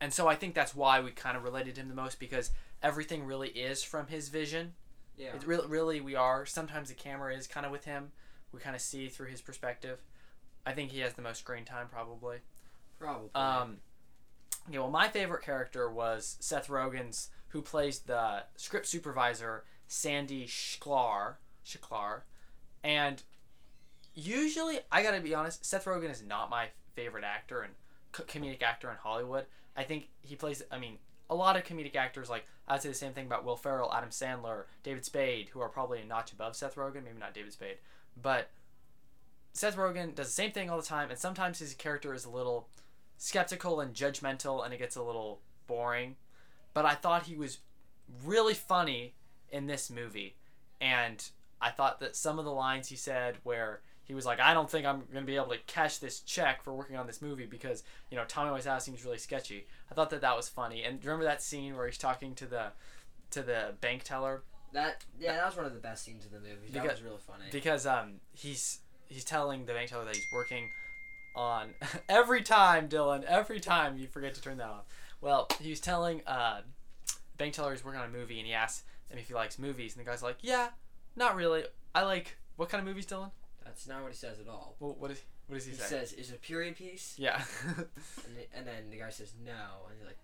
and 0.00 0.12
so 0.12 0.28
I 0.28 0.34
think 0.34 0.54
that's 0.54 0.74
why 0.74 1.00
we 1.00 1.10
kind 1.10 1.36
of 1.36 1.42
related 1.42 1.74
to 1.76 1.80
him 1.80 1.88
the 1.88 1.94
most 1.94 2.20
because 2.20 2.50
everything 2.82 3.24
really 3.24 3.48
is 3.48 3.82
from 3.82 4.06
his 4.06 4.28
vision. 4.28 4.74
Yeah. 5.16 5.34
It 5.34 5.44
really, 5.46 5.66
really, 5.66 6.00
we 6.00 6.14
are. 6.14 6.46
Sometimes 6.46 6.88
the 6.88 6.94
camera 6.94 7.34
is 7.34 7.46
kind 7.46 7.66
of 7.66 7.72
with 7.72 7.84
him. 7.84 8.12
We 8.52 8.60
kind 8.60 8.76
of 8.76 8.82
see 8.82 9.08
through 9.08 9.28
his 9.28 9.40
perspective. 9.40 10.00
I 10.68 10.72
think 10.72 10.90
he 10.92 11.00
has 11.00 11.14
the 11.14 11.22
most 11.22 11.38
screen 11.38 11.64
time, 11.64 11.86
probably. 11.90 12.36
Probably. 12.98 13.30
Um, 13.34 13.78
okay, 14.68 14.78
well, 14.78 14.90
my 14.90 15.08
favorite 15.08 15.42
character 15.42 15.90
was 15.90 16.36
Seth 16.40 16.68
Rogen's, 16.68 17.30
who 17.48 17.62
plays 17.62 18.00
the 18.00 18.42
script 18.56 18.86
supervisor, 18.86 19.64
Sandy 19.86 20.46
Schklair. 20.46 21.36
Schklair. 21.64 22.20
And 22.84 23.22
usually, 24.14 24.80
I 24.92 25.02
gotta 25.02 25.22
be 25.22 25.34
honest, 25.34 25.64
Seth 25.64 25.86
Rogen 25.86 26.10
is 26.10 26.22
not 26.22 26.50
my 26.50 26.66
favorite 26.94 27.24
actor 27.24 27.62
and 27.62 27.72
comedic 28.12 28.62
actor 28.62 28.90
in 28.90 28.96
Hollywood. 28.96 29.46
I 29.74 29.84
think 29.84 30.08
he 30.20 30.36
plays, 30.36 30.62
I 30.70 30.78
mean, 30.78 30.98
a 31.30 31.34
lot 31.34 31.56
of 31.56 31.64
comedic 31.64 31.96
actors, 31.96 32.28
like, 32.28 32.44
I'd 32.66 32.82
say 32.82 32.90
the 32.90 32.94
same 32.94 33.14
thing 33.14 33.24
about 33.24 33.42
Will 33.42 33.56
Ferrell, 33.56 33.90
Adam 33.90 34.10
Sandler, 34.10 34.64
David 34.82 35.06
Spade, 35.06 35.48
who 35.48 35.60
are 35.60 35.70
probably 35.70 36.02
a 36.02 36.04
notch 36.04 36.32
above 36.32 36.56
Seth 36.56 36.74
Rogen, 36.74 37.04
maybe 37.04 37.18
not 37.18 37.32
David 37.32 37.54
Spade. 37.54 37.78
But 38.20 38.50
Seth 39.58 39.76
Rogen 39.76 40.14
does 40.14 40.28
the 40.28 40.32
same 40.32 40.52
thing 40.52 40.70
all 40.70 40.76
the 40.76 40.86
time, 40.86 41.10
and 41.10 41.18
sometimes 41.18 41.58
his 41.58 41.74
character 41.74 42.14
is 42.14 42.24
a 42.24 42.30
little 42.30 42.68
skeptical 43.16 43.80
and 43.80 43.92
judgmental 43.94 44.64
and 44.64 44.72
it 44.72 44.78
gets 44.78 44.94
a 44.94 45.02
little 45.02 45.40
boring. 45.66 46.14
But 46.72 46.84
I 46.86 46.94
thought 46.94 47.24
he 47.24 47.34
was 47.36 47.58
really 48.24 48.54
funny 48.54 49.14
in 49.50 49.66
this 49.66 49.90
movie. 49.90 50.36
And 50.80 51.28
I 51.60 51.70
thought 51.70 51.98
that 52.00 52.14
some 52.14 52.38
of 52.38 52.44
the 52.44 52.52
lines 52.52 52.88
he 52.88 52.94
said 52.96 53.38
where 53.42 53.80
he 54.04 54.14
was 54.14 54.24
like, 54.24 54.38
I 54.38 54.54
don't 54.54 54.70
think 54.70 54.86
I'm 54.86 55.00
going 55.12 55.24
to 55.24 55.26
be 55.26 55.34
able 55.34 55.48
to 55.48 55.58
cash 55.66 55.98
this 55.98 56.20
check 56.20 56.62
for 56.62 56.72
working 56.72 56.96
on 56.96 57.08
this 57.08 57.20
movie 57.20 57.46
because, 57.46 57.82
you 58.10 58.16
know, 58.16 58.24
Tommy 58.28 58.56
Wiseau 58.56 58.80
seems 58.80 59.04
really 59.04 59.18
sketchy. 59.18 59.66
I 59.90 59.94
thought 59.94 60.10
that 60.10 60.20
that 60.20 60.36
was 60.36 60.48
funny. 60.48 60.84
And 60.84 61.04
remember 61.04 61.24
that 61.24 61.42
scene 61.42 61.76
where 61.76 61.86
he's 61.86 61.98
talking 61.98 62.34
to 62.36 62.46
the 62.46 62.66
to 63.30 63.42
the 63.42 63.74
bank 63.82 64.04
teller 64.04 64.42
that 64.72 65.04
yeah, 65.18 65.34
that 65.34 65.46
was 65.46 65.56
one 65.56 65.66
of 65.66 65.74
the 65.74 65.80
best 65.80 66.04
scenes 66.04 66.24
in 66.24 66.32
the 66.32 66.38
movie. 66.40 66.70
That 66.70 66.82
Because- 66.82 66.98
was 66.98 67.02
really 67.02 67.18
funny. 67.26 67.44
because 67.50 67.86
um 67.86 68.20
he's 68.32 68.78
he's 69.08 69.24
telling 69.24 69.66
the 69.66 69.72
bank 69.72 69.90
teller 69.90 70.04
that 70.04 70.14
he's 70.16 70.26
working 70.32 70.70
on 71.34 71.70
every 72.08 72.42
time 72.42 72.88
Dylan 72.88 73.24
every 73.24 73.60
time 73.60 73.98
you 73.98 74.06
forget 74.06 74.34
to 74.34 74.40
turn 74.40 74.58
that 74.58 74.68
off. 74.68 74.84
Well, 75.20 75.48
he 75.60 75.70
was 75.70 75.80
telling 75.80 76.22
uh 76.26 76.60
bank 77.36 77.54
teller 77.54 77.72
he's 77.72 77.84
working 77.84 78.00
on 78.00 78.08
a 78.08 78.12
movie 78.12 78.38
and 78.38 78.46
he 78.46 78.52
asks 78.52 78.84
him 79.08 79.18
if 79.18 79.28
he 79.28 79.34
likes 79.34 79.58
movies 79.58 79.96
and 79.96 80.04
the 80.04 80.10
guy's 80.10 80.22
like, 80.22 80.36
"Yeah, 80.42 80.68
not 81.16 81.36
really. 81.36 81.64
I 81.94 82.02
like 82.02 82.36
what 82.56 82.68
kind 82.68 82.80
of 82.80 82.86
movies, 82.86 83.06
Dylan? 83.06 83.30
That's 83.64 83.86
not 83.86 84.02
what 84.02 84.10
he 84.10 84.16
says 84.16 84.40
at 84.40 84.48
all. 84.48 84.76
Well, 84.80 84.96
what 84.98 85.10
is 85.10 85.22
what 85.46 85.56
does 85.56 85.64
he, 85.64 85.72
He 85.72 85.76
say?" 85.78 85.84
He 85.84 85.88
says, 85.88 86.12
"Is 86.12 86.30
it 86.30 86.36
a 86.36 86.38
period 86.38 86.76
piece?" 86.76 87.14
yeah. 87.18 87.42
And, 88.26 88.36
the, 88.36 88.56
and 88.56 88.66
then 88.66 88.90
the 88.90 88.98
guy 88.98 89.10
says, 89.10 89.32
"No," 89.44 89.86
and 89.88 89.98
you're 89.98 90.06
like. 90.06 90.18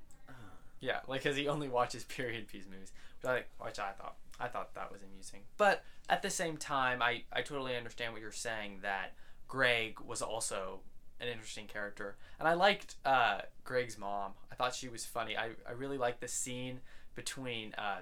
Yeah, 0.80 1.00
like 1.08 1.22
because 1.22 1.36
he 1.36 1.48
only 1.48 1.68
watches 1.68 2.04
period 2.04 2.48
piece 2.48 2.64
movies, 2.70 2.92
which 3.22 3.30
I, 3.30 3.64
which 3.64 3.78
I 3.78 3.92
thought 3.92 4.16
I 4.38 4.48
thought 4.48 4.74
that 4.74 4.90
was 4.92 5.02
amusing. 5.02 5.40
But 5.56 5.84
at 6.08 6.22
the 6.22 6.30
same 6.30 6.56
time, 6.56 7.02
I 7.02 7.22
I 7.32 7.42
totally 7.42 7.76
understand 7.76 8.12
what 8.12 8.22
you're 8.22 8.32
saying 8.32 8.80
that 8.82 9.12
Greg 9.48 10.00
was 10.00 10.22
also 10.22 10.80
an 11.20 11.28
interesting 11.28 11.66
character, 11.66 12.16
and 12.38 12.48
I 12.48 12.54
liked 12.54 12.96
uh, 13.04 13.40
Greg's 13.64 13.98
mom. 13.98 14.32
I 14.50 14.54
thought 14.56 14.74
she 14.74 14.88
was 14.88 15.04
funny. 15.04 15.36
I, 15.36 15.50
I 15.68 15.72
really 15.72 15.98
liked 15.98 16.20
the 16.20 16.28
scene 16.28 16.80
between 17.14 17.74
uh, 17.78 18.00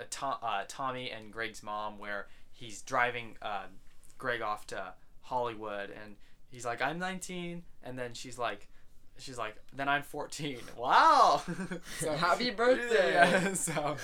uh, 0.00 0.04
Tom, 0.10 0.36
uh, 0.42 0.64
Tommy 0.68 1.10
and 1.10 1.32
Greg's 1.32 1.62
mom 1.62 1.98
where 1.98 2.26
he's 2.50 2.82
driving 2.82 3.36
uh, 3.42 3.64
Greg 4.18 4.42
off 4.42 4.66
to 4.68 4.94
Hollywood 5.22 5.90
and 5.90 6.16
he's 6.50 6.64
like, 6.64 6.82
I'm 6.82 6.98
19, 6.98 7.62
and 7.82 7.98
then 7.98 8.14
she's 8.14 8.38
like, 8.38 8.68
she's 9.18 9.38
like, 9.38 9.56
then 9.74 9.88
I'm 9.88 10.02
14. 10.02 10.58
Wow. 10.76 11.42
So- 12.00 12.12
Happy 12.16 12.50
birthday. 12.50 13.12
Yeah, 13.12 13.54
so 13.54 13.96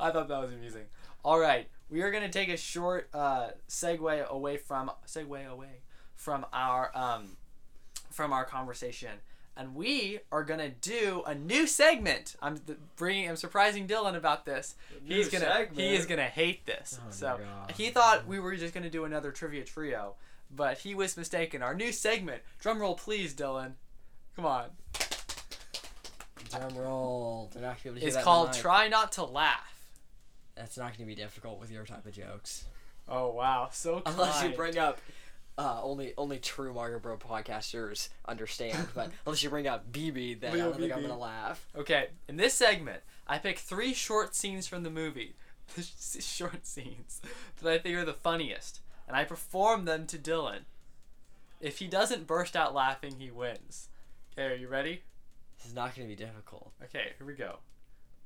I 0.00 0.10
thought 0.10 0.28
that 0.28 0.40
was 0.40 0.52
amusing. 0.52 0.84
All 1.24 1.38
right, 1.38 1.68
we 1.88 2.02
are 2.02 2.10
gonna 2.10 2.28
take 2.30 2.48
a 2.48 2.56
short 2.56 3.08
uh, 3.14 3.50
segue 3.68 4.26
away 4.28 4.56
from 4.56 4.90
segue 5.06 5.48
away 5.48 5.80
from 6.16 6.44
our 6.52 6.90
um, 6.96 7.36
from 8.10 8.32
our 8.32 8.44
conversation, 8.44 9.10
and 9.56 9.74
we 9.76 10.18
are 10.32 10.42
gonna 10.42 10.68
do 10.70 11.22
a 11.26 11.34
new 11.34 11.66
segment. 11.68 12.34
I'm 12.42 12.60
bringing, 12.96 13.28
I'm 13.28 13.36
surprising 13.36 13.86
Dylan 13.86 14.16
about 14.16 14.44
this. 14.44 14.74
He's 15.04 15.28
gonna, 15.28 15.66
he 15.76 15.94
is 15.94 16.06
gonna 16.06 16.22
hate 16.26 16.66
this. 16.66 16.98
Oh 17.00 17.04
my 17.06 17.12
so 17.12 17.40
he 17.76 17.90
thought 17.90 18.26
we 18.26 18.40
were 18.40 18.56
just 18.56 18.74
gonna 18.74 18.90
do 18.90 19.04
another 19.04 19.30
trivia 19.30 19.62
trio, 19.64 20.14
but 20.54 20.78
he 20.78 20.96
was 20.96 21.16
mistaken. 21.16 21.62
Our 21.62 21.74
new 21.74 21.92
segment. 21.92 22.42
Drum 22.58 22.80
roll, 22.80 22.96
please, 22.96 23.32
Dylan. 23.32 23.74
Come 24.36 24.46
on. 24.46 24.66
Drum 26.50 26.76
roll. 26.76 27.50
They're 27.52 27.62
not 27.62 27.82
gonna 27.82 27.94
be 27.94 28.00
able 28.00 28.00
to 28.00 28.06
It's 28.06 28.16
that 28.16 28.24
called 28.24 28.52
"Try 28.52 28.88
Not 28.88 29.12
to 29.12 29.24
Laugh." 29.24 29.88
That's 30.54 30.76
not 30.76 30.96
gonna 30.96 31.06
be 31.06 31.14
difficult 31.14 31.60
with 31.60 31.70
your 31.70 31.84
type 31.84 32.04
of 32.06 32.12
jokes. 32.12 32.64
Oh 33.08 33.30
wow, 33.30 33.68
so 33.72 34.00
kind. 34.00 34.16
Unless 34.16 34.42
you 34.42 34.50
bring 34.50 34.78
up 34.78 34.98
uh, 35.58 35.80
only 35.82 36.14
only 36.16 36.38
true 36.38 36.72
Mario 36.72 36.98
Bro 36.98 37.18
podcasters 37.18 38.08
understand, 38.26 38.88
but 38.94 39.10
unless 39.26 39.42
you 39.42 39.50
bring 39.50 39.66
up 39.66 39.92
BB, 39.92 40.40
then 40.40 40.54
I 40.54 40.56
don't 40.56 40.76
think 40.76 40.92
I'm 40.92 41.00
BB. 41.00 41.08
gonna 41.08 41.18
laugh. 41.18 41.66
Okay, 41.76 42.08
in 42.28 42.36
this 42.36 42.54
segment, 42.54 43.02
I 43.26 43.38
pick 43.38 43.58
three 43.58 43.92
short 43.92 44.34
scenes 44.34 44.66
from 44.66 44.82
the 44.82 44.90
movie, 44.90 45.34
the 45.76 45.82
short 45.82 46.66
scenes 46.66 47.20
that 47.60 47.70
I 47.72 47.78
think 47.78 47.96
are 47.96 48.04
the 48.04 48.12
funniest, 48.12 48.80
and 49.06 49.16
I 49.16 49.24
perform 49.24 49.84
them 49.84 50.06
to 50.08 50.18
Dylan. 50.18 50.60
If 51.60 51.78
he 51.78 51.86
doesn't 51.86 52.26
burst 52.26 52.56
out 52.56 52.74
laughing, 52.74 53.16
he 53.18 53.30
wins. 53.30 53.88
Okay, 54.32 54.52
are 54.52 54.56
you 54.56 54.68
ready? 54.68 55.02
This 55.58 55.66
is 55.66 55.74
not 55.74 55.94
gonna 55.94 56.08
be 56.08 56.16
difficult. 56.16 56.72
Okay, 56.84 57.12
here 57.18 57.26
we 57.26 57.34
go. 57.34 57.58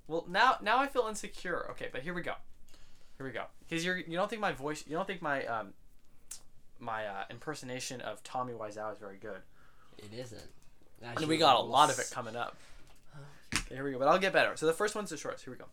Well, 0.07 0.25
now 0.29 0.57
now 0.63 0.79
I 0.79 0.87
feel 0.87 1.07
insecure. 1.09 1.67
Okay, 1.73 1.89
but 1.93 2.03
here 2.03 2.15
we 2.15 2.23
go. 2.23 2.35
Here 3.17 3.27
we 3.27 3.33
go. 3.33 3.45
Because 3.61 3.85
you're 3.85 3.99
you 3.99 4.17
don't 4.17 4.31
think 4.31 4.41
my 4.41 4.53
voice, 4.53 4.85
you 4.87 4.97
don't 4.97 5.07
think 5.07 5.23
my 5.23 5.45
um 5.47 5.73
my 6.79 7.07
uh, 7.07 7.25
impersonation 7.31 8.01
of 8.03 8.23
Tommy 8.23 8.53
Wiseau 8.53 8.93
is 8.93 8.99
very 8.99 9.17
good. 9.17 9.41
It 9.99 10.11
isn't. 10.17 10.49
And 11.03 11.27
we 11.27 11.39
got 11.39 11.57
a 11.57 11.63
lot 11.63 11.91
of 11.91 11.99
it 11.99 12.11
coming 12.13 12.37
up. 12.37 12.57
Okay, 13.55 13.75
here 13.75 13.85
we 13.85 13.93
go. 13.93 13.99
But 13.99 14.09
I'll 14.09 14.19
get 14.19 14.33
better. 14.33 14.57
So 14.57 14.67
the 14.67 14.73
first 14.73 14.95
one's 14.95 15.11
the 15.11 15.17
shorts. 15.17 15.43
Here 15.43 15.53
we 15.53 15.59
go. 15.59 15.67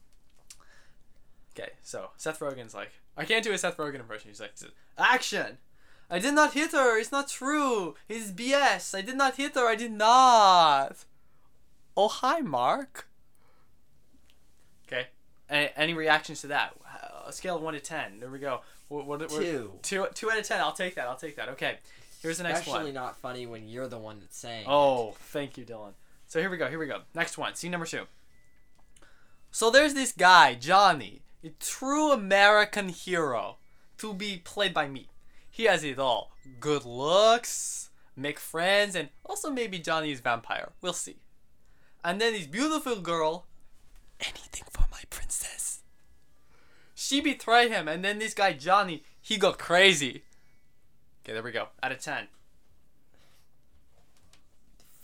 Okay, 1.58 1.72
so 1.84 2.10
Seth 2.18 2.40
Rogen's 2.40 2.74
like, 2.74 2.92
I 3.16 3.26
can't 3.26 3.44
do 3.44 3.54
a 3.54 3.58
Seth 3.58 3.78
Rogen 3.78 4.00
impression. 4.00 4.30
He's 4.30 4.40
like, 4.40 4.54
action! 4.98 5.58
I 6.14 6.20
did 6.20 6.36
not 6.36 6.54
hit 6.54 6.74
her. 6.74 7.00
It's 7.00 7.12
not 7.12 7.28
true. 7.28 7.96
It's 8.08 8.30
BS. 8.30 8.94
I 8.94 9.02
did 9.02 9.18
not 9.18 9.36
hit 9.36 9.56
her. 9.56 9.68
I 9.68 9.74
did 9.74 9.92
not. 9.92 11.06
Oh, 11.98 12.08
hi, 12.08 12.40
Mark. 12.40 13.08
Okay. 14.88 15.08
Any, 15.50 15.70
any 15.76 15.94
reactions 15.96 16.42
to 16.42 16.48
that? 16.48 16.76
Uh, 16.86 17.30
A 17.30 17.34
scale 17.34 17.56
of 17.56 17.64
1 17.64 17.74
to 17.74 17.80
10. 17.80 18.20
There 18.20 18.30
we 18.30 18.38
go. 18.38 18.62
What, 18.90 19.08
what, 19.08 19.22
what, 19.22 19.30
Two. 19.32 19.72
Two, 19.82 20.06
two 20.14 20.30
out 20.30 20.38
of 20.38 20.46
10. 20.46 20.60
I'll 20.60 20.72
take 20.74 20.94
that. 20.94 21.08
I'll 21.08 21.16
take 21.16 21.36
that. 21.38 21.50
Okay. 21.50 21.78
Here's 22.22 22.38
the 22.38 22.44
next 22.44 22.60
Especially 22.60 22.72
one. 22.74 22.82
Actually, 22.82 22.94
not 22.94 23.18
funny 23.18 23.48
when 23.48 23.68
you're 23.68 23.88
the 23.88 23.98
one 23.98 24.20
that's 24.20 24.38
saying. 24.38 24.66
it. 24.66 24.70
Oh, 24.70 25.16
thank 25.32 25.58
you, 25.58 25.66
Dylan. 25.66 25.94
So 26.28 26.40
here 26.40 26.52
we 26.52 26.58
go. 26.58 26.70
Here 26.70 26.78
we 26.78 26.86
go. 26.86 27.00
Next 27.16 27.40
one. 27.40 27.56
Scene 27.56 27.72
number 27.72 27.88
two. 27.88 28.04
So 29.50 29.72
there's 29.72 29.96
this 29.96 30.12
guy, 30.12 30.54
Johnny, 30.54 31.24
a 31.44 31.50
true 31.60 32.12
American 32.12 32.90
hero, 32.90 33.58
to 33.98 34.14
be 34.14 34.40
played 34.44 34.76
by 34.76 34.88
me. 34.88 35.08
He 35.54 35.66
has 35.66 35.84
it 35.84 36.00
all: 36.00 36.32
good 36.60 36.84
looks, 36.84 37.92
make 38.16 38.40
friends, 38.40 38.96
and 38.96 39.10
also 39.24 39.52
maybe 39.52 39.78
Johnny's 39.78 40.20
vampire. 40.20 40.72
We'll 40.82 40.94
see. 40.94 41.18
And 42.04 42.20
then 42.20 42.34
this 42.34 42.48
beautiful 42.48 43.00
girl, 43.00 43.46
anything 44.20 44.64
for 44.72 44.86
my 44.92 45.02
princess. 45.12 45.82
She 46.96 47.22
betray 47.22 47.70
him, 47.70 47.88
and 47.88 48.04
then 48.04 48.18
this 48.18 48.34
guy 48.34 48.54
Johnny, 48.54 49.04
he 49.22 49.38
go 49.38 49.54
crazy. 49.54 50.24
Okay, 51.24 51.34
there 51.34 51.44
we 51.44 51.52
go. 51.52 51.68
Out 51.84 51.92
of 51.92 52.00
ten. 52.00 52.30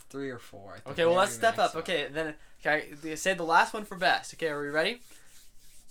Three 0.10 0.32
or 0.32 0.40
four. 0.40 0.80
Okay, 0.88 1.06
well 1.06 1.14
let's 1.14 1.34
step 1.34 1.60
up. 1.60 1.76
Okay, 1.76 2.08
then 2.12 2.34
okay, 2.66 3.16
say 3.16 3.36
the 3.36 3.44
last 3.44 3.72
one 3.72 3.86
for 3.86 3.98
best. 3.98 4.34
Okay, 4.34 4.48
are 4.48 4.60
we 4.60 4.70
ready? 4.70 5.02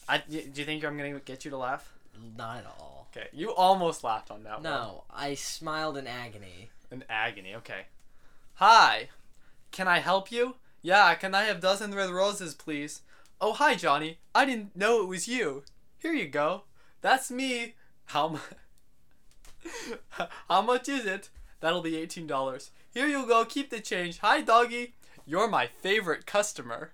I 0.09 0.19
do 0.29 0.37
you 0.37 0.65
think 0.65 0.85
I'm 0.85 0.97
gonna 0.97 1.21
get 1.21 1.45
you 1.45 1.53
to 1.53 1.57
laugh? 1.57 1.95
Not 2.37 2.57
at 2.57 2.67
all. 2.67 2.98
Okay, 3.19 3.29
you 3.33 3.53
almost 3.53 4.05
laughed 4.05 4.31
on 4.31 4.45
that 4.45 4.55
one. 4.55 4.63
No, 4.63 5.05
I 5.11 5.35
smiled 5.35 5.97
in 5.97 6.07
agony. 6.07 6.71
An 6.91 7.05
agony. 7.09 7.55
Okay. 7.57 7.87
Hi, 8.55 9.09
can 9.73 9.89
I 9.89 9.99
help 9.99 10.31
you? 10.31 10.57
Yeah, 10.83 11.15
can 11.15 11.35
I 11.35 11.45
have 11.45 11.61
dozen 11.61 11.95
red 11.95 12.11
roses, 12.11 12.55
please? 12.55 13.03
Oh, 13.41 13.53
hi, 13.53 13.75
Johnny. 13.75 14.19
I 14.35 14.45
didn't 14.45 14.77
know 14.77 15.03
it 15.03 15.09
was 15.09 15.27
you. 15.29 15.65
Here 15.99 16.13
you 16.13 16.29
go. 16.29 16.63
That's 17.01 17.31
me. 17.31 17.75
How 18.07 18.29
much? 18.29 18.43
How 20.49 20.63
much 20.63 20.89
is 20.89 21.05
it? 21.05 21.31
That'll 21.61 21.83
be 21.83 21.97
eighteen 21.97 22.27
dollars. 22.27 22.71
Here 22.95 23.07
you 23.07 23.27
go. 23.27 23.45
Keep 23.45 23.71
the 23.71 23.81
change. 23.81 24.19
Hi, 24.19 24.41
doggy. 24.41 24.95
You're 25.27 25.49
my 25.49 25.67
favorite 25.67 26.25
customer. 26.25 26.93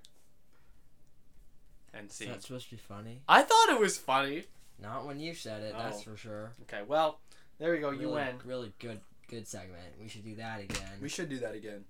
And 1.93 2.09
Is 2.09 2.17
see, 2.17 2.27
that 2.27 2.43
supposed 2.43 2.71
to 2.71 2.77
be 2.77 2.81
funny? 2.81 3.21
I 3.29 3.43
thought 3.43 3.69
it 3.69 3.79
was 3.79 3.99
funny. 3.99 4.45
Not 4.81 5.07
when 5.07 5.21
you 5.21 5.35
said 5.35 5.63
it. 5.63 5.75
Oh. 5.77 5.83
That's 5.83 6.03
for 6.03 6.17
sure. 6.17 6.53
Okay, 6.63 6.83
well, 6.87 7.21
there 7.59 7.75
you 7.75 7.81
go. 7.81 7.91
You 7.91 8.01
really, 8.01 8.13
win. 8.15 8.37
Really 8.45 8.73
good, 8.79 9.01
good 9.29 9.47
segment. 9.47 9.83
We 10.01 10.09
should 10.09 10.25
do 10.25 10.35
that 10.37 10.61
again. 10.61 10.99
We 11.01 11.09
should 11.09 11.29
do 11.29 11.39
that 11.39 11.55
again. 11.55 11.85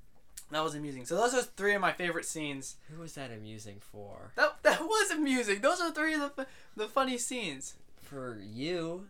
That 0.50 0.62
was 0.62 0.74
amusing. 0.74 1.06
So 1.06 1.16
those 1.16 1.34
are 1.34 1.42
three 1.42 1.74
of 1.74 1.80
my 1.80 1.92
favorite 1.92 2.26
scenes. 2.26 2.76
Who 2.90 3.00
was 3.00 3.14
that 3.14 3.30
amusing 3.32 3.78
for? 3.80 4.32
That 4.36 4.62
that 4.62 4.82
was 4.82 5.10
amusing. 5.10 5.60
Those 5.60 5.80
are 5.80 5.90
three 5.90 6.14
of 6.14 6.36
the 6.36 6.46
the 6.76 6.86
funny 6.86 7.18
scenes. 7.18 7.74
For 8.02 8.38
you. 8.40 9.06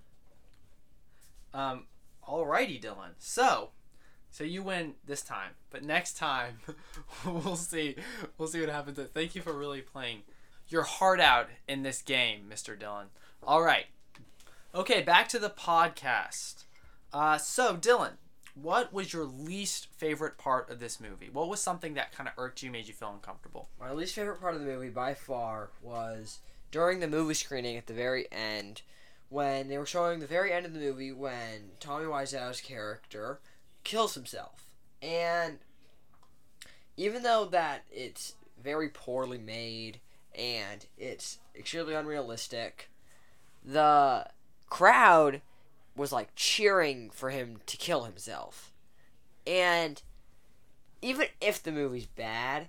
Um, 1.52 1.86
alrighty, 2.26 2.80
Dylan. 2.82 3.14
So, 3.18 3.70
so 4.30 4.44
you 4.44 4.62
win 4.62 4.94
this 5.06 5.22
time, 5.22 5.50
but 5.70 5.82
next 5.84 6.16
time 6.16 6.58
we'll 7.26 7.56
see. 7.56 7.96
We'll 8.38 8.48
see 8.48 8.60
what 8.60 8.70
happens. 8.70 8.98
Thank 9.12 9.34
you 9.34 9.42
for 9.42 9.52
really 9.52 9.82
playing 9.82 10.22
your 10.68 10.82
heart 10.82 11.20
out 11.20 11.48
in 11.68 11.82
this 11.82 12.00
game, 12.00 12.46
Mr. 12.48 12.78
Dylan. 12.78 13.06
All 13.46 13.62
right. 13.62 13.84
Okay, 14.74 15.02
back 15.02 15.28
to 15.28 15.38
the 15.38 15.50
podcast. 15.50 16.64
Uh, 17.12 17.36
so 17.36 17.76
Dylan, 17.76 18.12
what 18.54 18.90
was 18.90 19.12
your 19.12 19.24
least 19.24 19.88
favorite 19.98 20.38
part 20.38 20.70
of 20.70 20.80
this 20.80 20.98
movie? 20.98 21.28
What 21.30 21.50
was 21.50 21.60
something 21.60 21.92
that 21.92 22.12
kind 22.12 22.26
of 22.26 22.34
irked 22.38 22.62
you, 22.62 22.70
made 22.70 22.88
you 22.88 22.94
feel 22.94 23.12
uncomfortable? 23.12 23.68
My 23.78 23.92
least 23.92 24.14
favorite 24.14 24.40
part 24.40 24.54
of 24.54 24.60
the 24.60 24.66
movie 24.66 24.88
by 24.88 25.12
far 25.12 25.68
was 25.82 26.38
during 26.70 27.00
the 27.00 27.06
movie 27.06 27.34
screening 27.34 27.76
at 27.76 27.86
the 27.86 27.92
very 27.92 28.26
end 28.32 28.80
when 29.28 29.68
they 29.68 29.76
were 29.76 29.84
showing 29.84 30.20
the 30.20 30.26
very 30.26 30.50
end 30.50 30.64
of 30.64 30.72
the 30.72 30.80
movie 30.80 31.12
when 31.12 31.72
Tommy 31.80 32.06
Wiseau's 32.06 32.62
character 32.62 33.40
kills 33.84 34.14
himself. 34.14 34.70
And 35.02 35.58
even 36.96 37.22
though 37.22 37.44
that 37.44 37.82
it's 37.92 38.36
very 38.62 38.88
poorly 38.88 39.38
made 39.38 40.00
and 40.34 40.86
it's 40.96 41.40
extremely 41.54 41.94
unrealistic, 41.94 42.88
the 43.64 44.26
crowd 44.68 45.40
was 45.96 46.12
like 46.12 46.30
cheering 46.34 47.10
for 47.10 47.30
him 47.30 47.58
to 47.66 47.76
kill 47.76 48.02
himself. 48.04 48.72
And 49.46 50.02
even 51.02 51.26
if 51.40 51.62
the 51.62 51.72
movie's 51.72 52.06
bad, 52.06 52.68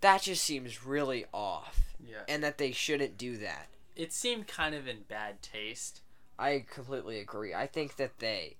that 0.00 0.22
just 0.22 0.44
seems 0.44 0.84
really 0.84 1.24
off 1.32 1.94
Yeah. 1.98 2.22
and 2.28 2.42
that 2.44 2.58
they 2.58 2.72
shouldn't 2.72 3.18
do 3.18 3.36
that. 3.38 3.68
It 3.96 4.12
seemed 4.12 4.46
kind 4.46 4.74
of 4.74 4.86
in 4.86 5.02
bad 5.08 5.42
taste. 5.42 6.02
I 6.38 6.64
completely 6.70 7.18
agree. 7.18 7.52
I 7.52 7.66
think 7.66 7.96
that 7.96 8.18
they 8.20 8.56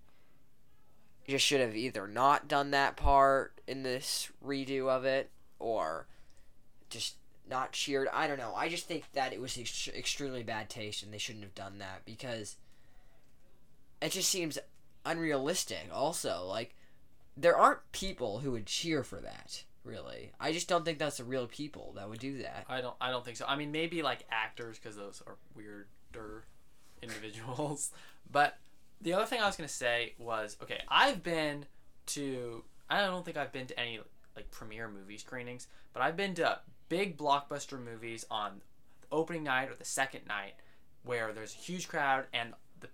just 1.29 1.45
should 1.45 1.61
have 1.61 1.77
either 1.77 2.09
not 2.09 2.49
done 2.49 2.71
that 2.73 2.97
part 2.97 3.61
in 3.67 3.83
this 3.85 4.31
redo 4.45 4.89
of 4.89 5.05
it 5.05 5.31
or 5.61 6.07
just 6.91 7.17
not 7.49 7.73
cheered. 7.73 8.09
I 8.13 8.27
don't 8.27 8.39
know. 8.39 8.55
I 8.55 8.69
just 8.69 8.87
think 8.87 9.05
that 9.13 9.33
it 9.33 9.41
was 9.41 9.57
ex- 9.59 9.89
extremely 9.89 10.43
bad 10.43 10.69
taste 10.69 11.03
and 11.03 11.13
they 11.13 11.19
shouldn't 11.19 11.45
have 11.45 11.55
done 11.55 11.79
that 11.79 12.05
because 12.05 12.57
it 14.01 14.13
just 14.13 14.29
seems 14.29 14.59
unrealistic 15.05 15.89
also. 15.93 16.45
Like 16.47 16.75
there 17.37 17.57
aren't 17.57 17.91
people 17.93 18.41
who 18.41 18.53
would 18.53 18.67
cheer 18.67 19.03
for 19.03 19.21
that, 19.21 19.65
really. 19.85 20.33
I 20.41 20.53
just 20.53 20.69
don't 20.69 20.85
think 20.85 20.99
that's 20.99 21.19
the 21.19 21.25
real 21.25 21.47
people 21.47 21.93
that 21.97 22.09
would 22.09 22.19
do 22.19 22.39
that. 22.43 22.65
I 22.69 22.81
don't. 22.81 22.97
I 23.01 23.11
don't 23.11 23.25
think 23.25 23.37
so. 23.37 23.47
I 23.47 23.57
mean, 23.57 23.73
maybe 23.73 24.03
like 24.03 24.25
actors 24.31 24.79
because 24.79 24.97
those 24.97 25.23
are 25.27 25.37
weirder 25.55 26.45
individuals. 27.03 27.91
but 28.31 28.59
the 29.01 29.13
other 29.13 29.27
thing 29.27 29.41
I 29.41 29.47
was 29.47 29.57
gonna 29.57 29.69
say 29.69 30.15
was, 30.19 30.57
okay, 30.63 30.81
I've 30.89 31.23
been 31.23 31.67
to. 32.07 32.65
I 32.91 33.03
don't 33.03 33.25
think 33.25 33.37
I've 33.37 33.53
been 33.53 33.67
to 33.67 33.79
any 33.79 34.01
like 34.35 34.51
premiere 34.51 34.89
movie 34.89 35.19
screenings, 35.19 35.69
but 35.93 36.03
I've 36.03 36.17
been 36.17 36.35
to 36.37 36.59
big 36.89 37.17
blockbuster 37.17 37.83
movies 37.83 38.25
on 38.31 38.61
the 39.01 39.07
opening 39.13 39.45
night 39.45 39.71
or 39.71 39.75
the 39.75 39.85
second 39.85 40.27
night 40.27 40.55
where 41.05 41.33
there's 41.33 41.55
a 41.55 41.59
huge 41.59 41.89
crowd 41.89 42.25
and 42.33 42.53
the 42.81 42.89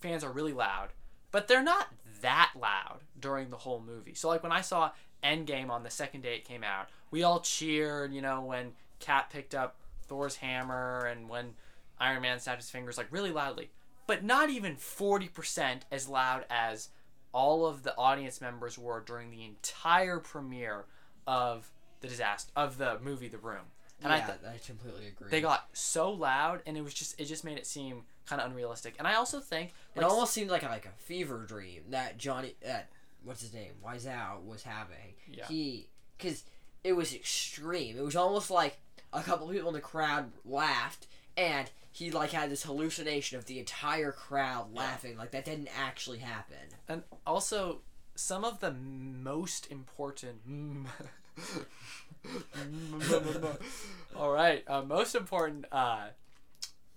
fans 0.00 0.24
are 0.24 0.32
really 0.32 0.52
loud. 0.52 0.90
but 1.30 1.48
they're 1.48 1.64
not 1.64 1.88
that 2.20 2.52
loud 2.58 3.00
during 3.18 3.50
the 3.50 3.56
whole 3.56 3.80
movie. 3.84 4.14
So 4.14 4.28
like 4.28 4.42
when 4.44 4.52
I 4.52 4.60
saw 4.60 4.92
Endgame 5.22 5.68
on 5.68 5.82
the 5.82 5.90
second 5.90 6.20
day 6.20 6.36
it 6.36 6.44
came 6.44 6.62
out, 6.62 6.88
we 7.10 7.24
all 7.24 7.40
cheered, 7.40 8.12
you 8.14 8.22
know, 8.22 8.40
when 8.40 8.72
Cap 9.00 9.32
picked 9.32 9.52
up 9.54 9.76
Thor's 10.06 10.36
hammer 10.36 11.06
and 11.06 11.28
when 11.28 11.54
Iron 11.98 12.22
Man 12.22 12.38
snapped 12.38 12.60
his 12.60 12.70
fingers 12.70 12.96
like 12.96 13.08
really 13.10 13.32
loudly. 13.32 13.70
But 14.06 14.22
not 14.22 14.48
even 14.48 14.76
40% 14.76 15.80
as 15.90 16.08
loud 16.08 16.44
as 16.48 16.90
all 17.32 17.66
of 17.66 17.82
the 17.82 17.96
audience 17.96 18.40
members 18.40 18.78
were 18.78 19.00
during 19.04 19.30
the 19.30 19.44
entire 19.44 20.20
premiere 20.20 20.84
of 21.26 21.70
the 22.04 22.10
disaster 22.10 22.50
of 22.56 22.78
the 22.78 22.98
movie 23.02 23.28
The 23.28 23.38
Room. 23.38 23.64
And 24.02 24.12
I 24.12 24.20
th- 24.20 24.38
I 24.46 24.58
completely 24.66 25.06
agree. 25.08 25.30
they 25.30 25.40
got 25.40 25.68
so 25.72 26.10
loud 26.10 26.60
and 26.66 26.76
it 26.76 26.82
was 26.84 26.92
just 26.92 27.18
it 27.18 27.24
just 27.24 27.44
made 27.44 27.56
it 27.56 27.66
seem 27.66 28.02
kind 28.26 28.40
of 28.40 28.50
unrealistic. 28.50 28.94
And 28.98 29.06
I 29.08 29.14
also 29.14 29.40
think 29.40 29.72
It 29.94 30.00
like, 30.02 30.10
almost 30.10 30.32
seemed 30.34 30.50
like 30.50 30.62
a, 30.62 30.66
like 30.66 30.86
a 30.86 30.90
fever 30.98 31.44
dream 31.46 31.82
that 31.90 32.18
Johnny, 32.18 32.54
that 32.62 32.90
what's 33.22 33.40
his 33.40 33.52
name, 33.54 33.72
Wiseau 33.84 34.42
was 34.44 34.62
having. 34.62 35.14
Yeah. 35.30 35.46
He, 35.46 35.88
because 36.18 36.44
it 36.82 36.92
was 36.94 37.14
extreme. 37.14 37.96
It 37.96 38.02
was 38.04 38.16
almost 38.16 38.50
like 38.50 38.78
a 39.12 39.22
couple 39.22 39.48
people 39.48 39.68
in 39.68 39.74
the 39.74 39.80
crowd 39.80 40.32
laughed, 40.44 41.06
and 41.36 41.70
he 41.92 42.10
like 42.10 42.32
had 42.32 42.50
this 42.50 42.64
hallucination 42.64 43.38
of 43.38 43.46
the 43.46 43.58
entire 43.58 44.12
crowd 44.12 44.74
laughing. 44.74 45.16
Like 45.16 45.30
that 45.30 45.44
didn't 45.44 45.70
actually 45.78 46.18
happen. 46.18 46.56
And 46.88 47.02
also, 47.26 47.80
some 48.14 48.44
of 48.44 48.60
the 48.60 48.72
most 48.72 49.70
important. 49.70 50.42
All 54.16 54.30
right, 54.30 54.62
uh, 54.68 54.82
most 54.82 55.14
important 55.14 55.66
uh, 55.72 56.08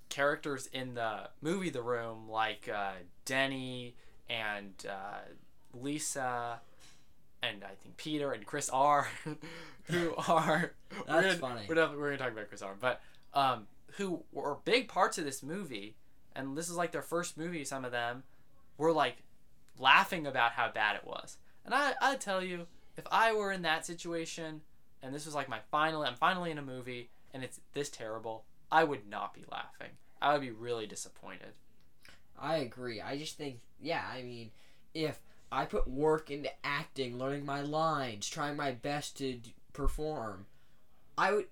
characters 0.10 0.68
in 0.72 0.94
the 0.94 1.30
movie 1.42 1.70
The 1.70 1.82
Room, 1.82 2.30
like 2.30 2.70
uh, 2.74 2.92
Denny 3.26 3.96
and 4.30 4.74
uh, 4.88 5.20
Lisa, 5.74 6.60
and 7.42 7.64
I 7.64 7.74
think 7.82 7.98
Peter 7.98 8.32
and 8.32 8.46
Chris 8.46 8.70
R, 8.70 9.08
who 9.84 10.14
are 10.28 10.72
we're 10.92 11.22
That's 11.22 11.40
gonna, 11.40 11.56
funny. 11.56 11.66
We're, 11.68 11.76
definitely, 11.76 12.02
we're 12.02 12.08
gonna 12.10 12.18
talk 12.18 12.32
about 12.32 12.50
Chris 12.50 12.62
R, 12.62 12.76
but 12.80 13.02
um, 13.34 13.68
who 13.98 14.24
were 14.32 14.58
big 14.66 14.88
parts 14.88 15.18
of 15.18 15.26
this 15.26 15.44
movie, 15.44 15.96
and 16.36 16.58
this 16.58 16.70
is 16.70 16.76
like 16.76 16.92
their 16.92 17.02
first 17.02 17.38
movie. 17.38 17.64
Some 17.64 17.86
of 17.86 17.92
them 17.92 18.24
were 18.78 18.92
like 18.92 19.18
laughing 19.80 20.28
about 20.28 20.54
how 20.54 20.72
bad 20.72 20.96
it 20.96 21.06
was. 21.06 21.38
And 21.66 21.74
I, 21.74 21.94
I 22.02 22.16
tell 22.16 22.44
you, 22.44 22.68
if 22.98 23.06
I 23.12 23.34
were 23.34 23.52
in 23.52 23.62
that 23.64 23.86
situation 23.86 24.62
and 25.02 25.14
this 25.14 25.26
was 25.26 25.36
like 25.36 25.50
my 25.50 25.60
final, 25.72 26.04
I'm 26.04 26.16
finally 26.16 26.52
in 26.52 26.58
a 26.58 26.64
movie 26.64 27.10
and 27.34 27.44
it's 27.44 27.60
this 27.74 27.90
terrible, 27.90 28.46
I 28.72 28.84
would 28.84 29.08
not 29.10 29.34
be 29.34 29.46
laughing. 29.52 29.92
I 30.22 30.34
would 30.34 30.42
be 30.42 30.52
really 30.52 30.88
disappointed. 30.88 31.54
I 32.40 32.58
agree. 32.58 33.02
I 33.02 33.18
just 33.18 33.38
think, 33.38 33.60
yeah, 33.80 34.04
I 34.12 34.22
mean, 34.22 34.52
if 34.94 35.20
I 35.52 35.66
put 35.66 35.88
work 35.88 36.30
into 36.30 36.50
acting, 36.64 37.18
learning 37.18 37.46
my 37.46 37.62
lines, 37.62 38.28
trying 38.30 38.56
my 38.56 38.72
best 38.72 39.18
to 39.18 39.34
d- 39.34 39.54
perform, 39.74 40.46
I 41.18 41.34
would, 41.34 41.46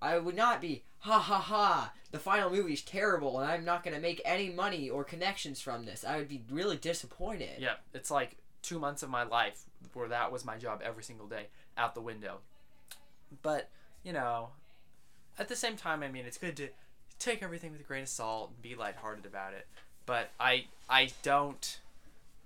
I 0.00 0.18
would 0.18 0.36
not 0.36 0.60
be 0.60 0.84
ha 1.00 1.18
ha 1.18 1.38
ha. 1.38 1.92
The 2.10 2.18
final 2.18 2.50
movie's 2.50 2.82
terrible, 2.82 3.40
and 3.40 3.50
I'm 3.50 3.64
not 3.64 3.82
gonna 3.84 4.00
make 4.00 4.20
any 4.24 4.50
money 4.50 4.90
or 4.90 5.04
connections 5.04 5.60
from 5.60 5.84
this. 5.84 6.04
I 6.04 6.16
would 6.18 6.28
be 6.28 6.42
really 6.50 6.76
disappointed. 6.76 7.60
Yeah, 7.60 7.74
it's 7.94 8.10
like 8.10 8.36
two 8.62 8.78
months 8.78 9.02
of 9.02 9.10
my 9.10 9.22
life 9.22 9.64
where 9.92 10.08
that 10.08 10.32
was 10.32 10.44
my 10.44 10.56
job 10.56 10.80
every 10.84 11.02
single 11.02 11.26
day 11.26 11.48
out 11.76 11.94
the 11.94 12.00
window. 12.00 12.38
But, 13.42 13.70
you 14.02 14.12
know, 14.12 14.50
at 15.38 15.48
the 15.48 15.56
same 15.56 15.76
time, 15.76 16.02
I 16.02 16.08
mean, 16.08 16.24
it's 16.24 16.38
good 16.38 16.56
to 16.58 16.68
take 17.18 17.42
everything 17.42 17.72
with 17.72 17.80
a 17.80 17.84
grain 17.84 18.02
of 18.02 18.08
salt 18.08 18.50
and 18.50 18.62
be 18.62 18.74
lighthearted 18.74 19.26
about 19.26 19.54
it. 19.54 19.66
But 20.06 20.30
I, 20.38 20.66
I 20.88 21.10
don't, 21.22 21.78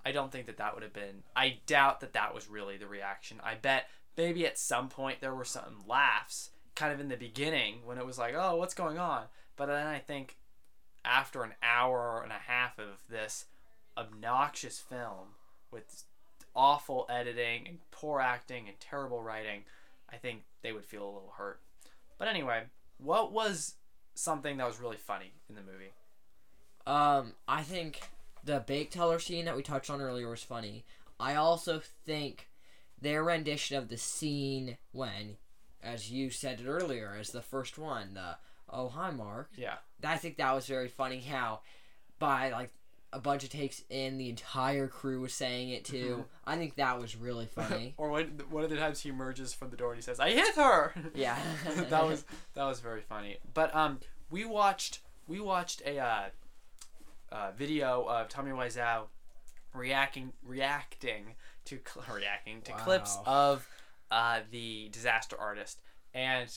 I 0.05 0.11
don't 0.11 0.31
think 0.31 0.45
that 0.45 0.57
that 0.57 0.73
would 0.73 0.83
have 0.83 0.93
been. 0.93 1.23
I 1.35 1.57
doubt 1.65 1.99
that 2.01 2.13
that 2.13 2.33
was 2.33 2.49
really 2.49 2.77
the 2.77 2.87
reaction. 2.87 3.41
I 3.43 3.55
bet 3.55 3.89
maybe 4.15 4.45
at 4.45 4.57
some 4.57 4.89
point 4.89 5.21
there 5.21 5.35
were 5.35 5.45
some 5.45 5.83
laughs, 5.87 6.51
kind 6.75 6.93
of 6.93 6.99
in 6.99 7.09
the 7.09 7.17
beginning 7.17 7.79
when 7.85 7.97
it 7.97 8.05
was 8.05 8.17
like, 8.17 8.33
oh, 8.37 8.55
what's 8.55 8.73
going 8.73 8.97
on? 8.97 9.23
But 9.55 9.67
then 9.67 9.87
I 9.87 9.99
think 9.99 10.37
after 11.03 11.43
an 11.43 11.53
hour 11.63 12.21
and 12.21 12.31
a 12.31 12.51
half 12.51 12.77
of 12.77 13.03
this 13.09 13.45
obnoxious 13.97 14.79
film 14.79 15.35
with 15.71 16.03
awful 16.57 17.05
editing 17.09 17.67
and 17.67 17.77
poor 17.91 18.19
acting 18.19 18.67
and 18.67 18.77
terrible 18.79 19.21
writing, 19.21 19.61
I 20.11 20.17
think 20.17 20.41
they 20.63 20.73
would 20.73 20.85
feel 20.85 21.03
a 21.03 21.13
little 21.13 21.33
hurt. 21.37 21.61
But 22.17 22.27
anyway, 22.27 22.63
what 22.97 23.31
was 23.31 23.75
something 24.15 24.57
that 24.57 24.67
was 24.67 24.79
really 24.79 24.97
funny 24.97 25.31
in 25.47 25.55
the 25.55 25.61
movie? 25.61 25.93
Um, 26.85 27.33
I 27.47 27.61
think 27.61 28.01
the 28.43 28.59
bake 28.59 28.91
teller 28.91 29.19
scene 29.19 29.45
that 29.45 29.55
we 29.55 29.61
touched 29.61 29.89
on 29.89 30.01
earlier 30.01 30.29
was 30.29 30.43
funny. 30.43 30.83
I 31.19 31.35
also 31.35 31.81
think 32.05 32.49
their 32.99 33.23
rendition 33.23 33.77
of 33.77 33.89
the 33.89 33.97
scene 33.97 34.77
when, 34.91 35.37
as 35.83 36.11
you 36.11 36.29
said 36.29 36.61
it 36.61 36.67
earlier, 36.67 37.15
as 37.19 37.29
the 37.29 37.41
first 37.41 37.77
one, 37.77 38.15
the 38.15 38.37
oh 38.69 38.89
hi 38.89 39.11
Mark. 39.11 39.51
Yeah. 39.55 39.75
I 40.03 40.17
think 40.17 40.37
that 40.37 40.55
was 40.55 40.65
very 40.65 40.87
funny. 40.87 41.19
How 41.19 41.61
by 42.19 42.51
like 42.51 42.71
a 43.17 43.19
bunch 43.19 43.43
of 43.43 43.49
takes 43.49 43.81
in, 43.89 44.19
the 44.19 44.29
entire 44.29 44.87
crew 44.87 45.19
was 45.21 45.33
saying 45.33 45.71
it 45.71 45.83
too. 45.83 46.25
I 46.45 46.55
think 46.55 46.75
that 46.75 47.01
was 47.01 47.15
really 47.15 47.45
funny. 47.55 47.95
or 47.97 48.11
when 48.11 48.39
one 48.51 48.63
of 48.63 48.69
the 48.69 48.77
times 48.77 48.99
he 48.99 49.09
emerges 49.09 49.53
from 49.53 49.71
the 49.71 49.75
door 49.75 49.89
and 49.89 49.97
he 49.97 50.03
says, 50.03 50.19
"I 50.19 50.29
hit 50.29 50.55
her." 50.55 50.93
yeah, 51.15 51.37
that 51.89 52.05
was 52.05 52.25
that 52.53 52.63
was 52.63 52.79
very 52.79 53.01
funny. 53.01 53.37
But 53.53 53.75
um, 53.75 53.99
we 54.29 54.45
watched 54.45 54.99
we 55.27 55.39
watched 55.39 55.81
a 55.85 55.97
uh, 55.97 56.23
uh, 57.31 57.51
video 57.57 58.03
of 58.03 58.29
Tommy 58.29 58.51
Wiseau 58.51 59.05
reacting 59.73 60.31
reacting 60.43 61.33
to 61.65 61.79
cl- 61.83 62.05
reacting 62.15 62.61
to 62.61 62.71
clips 62.73 63.17
of 63.25 63.67
uh, 64.11 64.41
the 64.51 64.89
disaster 64.91 65.35
artist, 65.39 65.81
and 66.13 66.55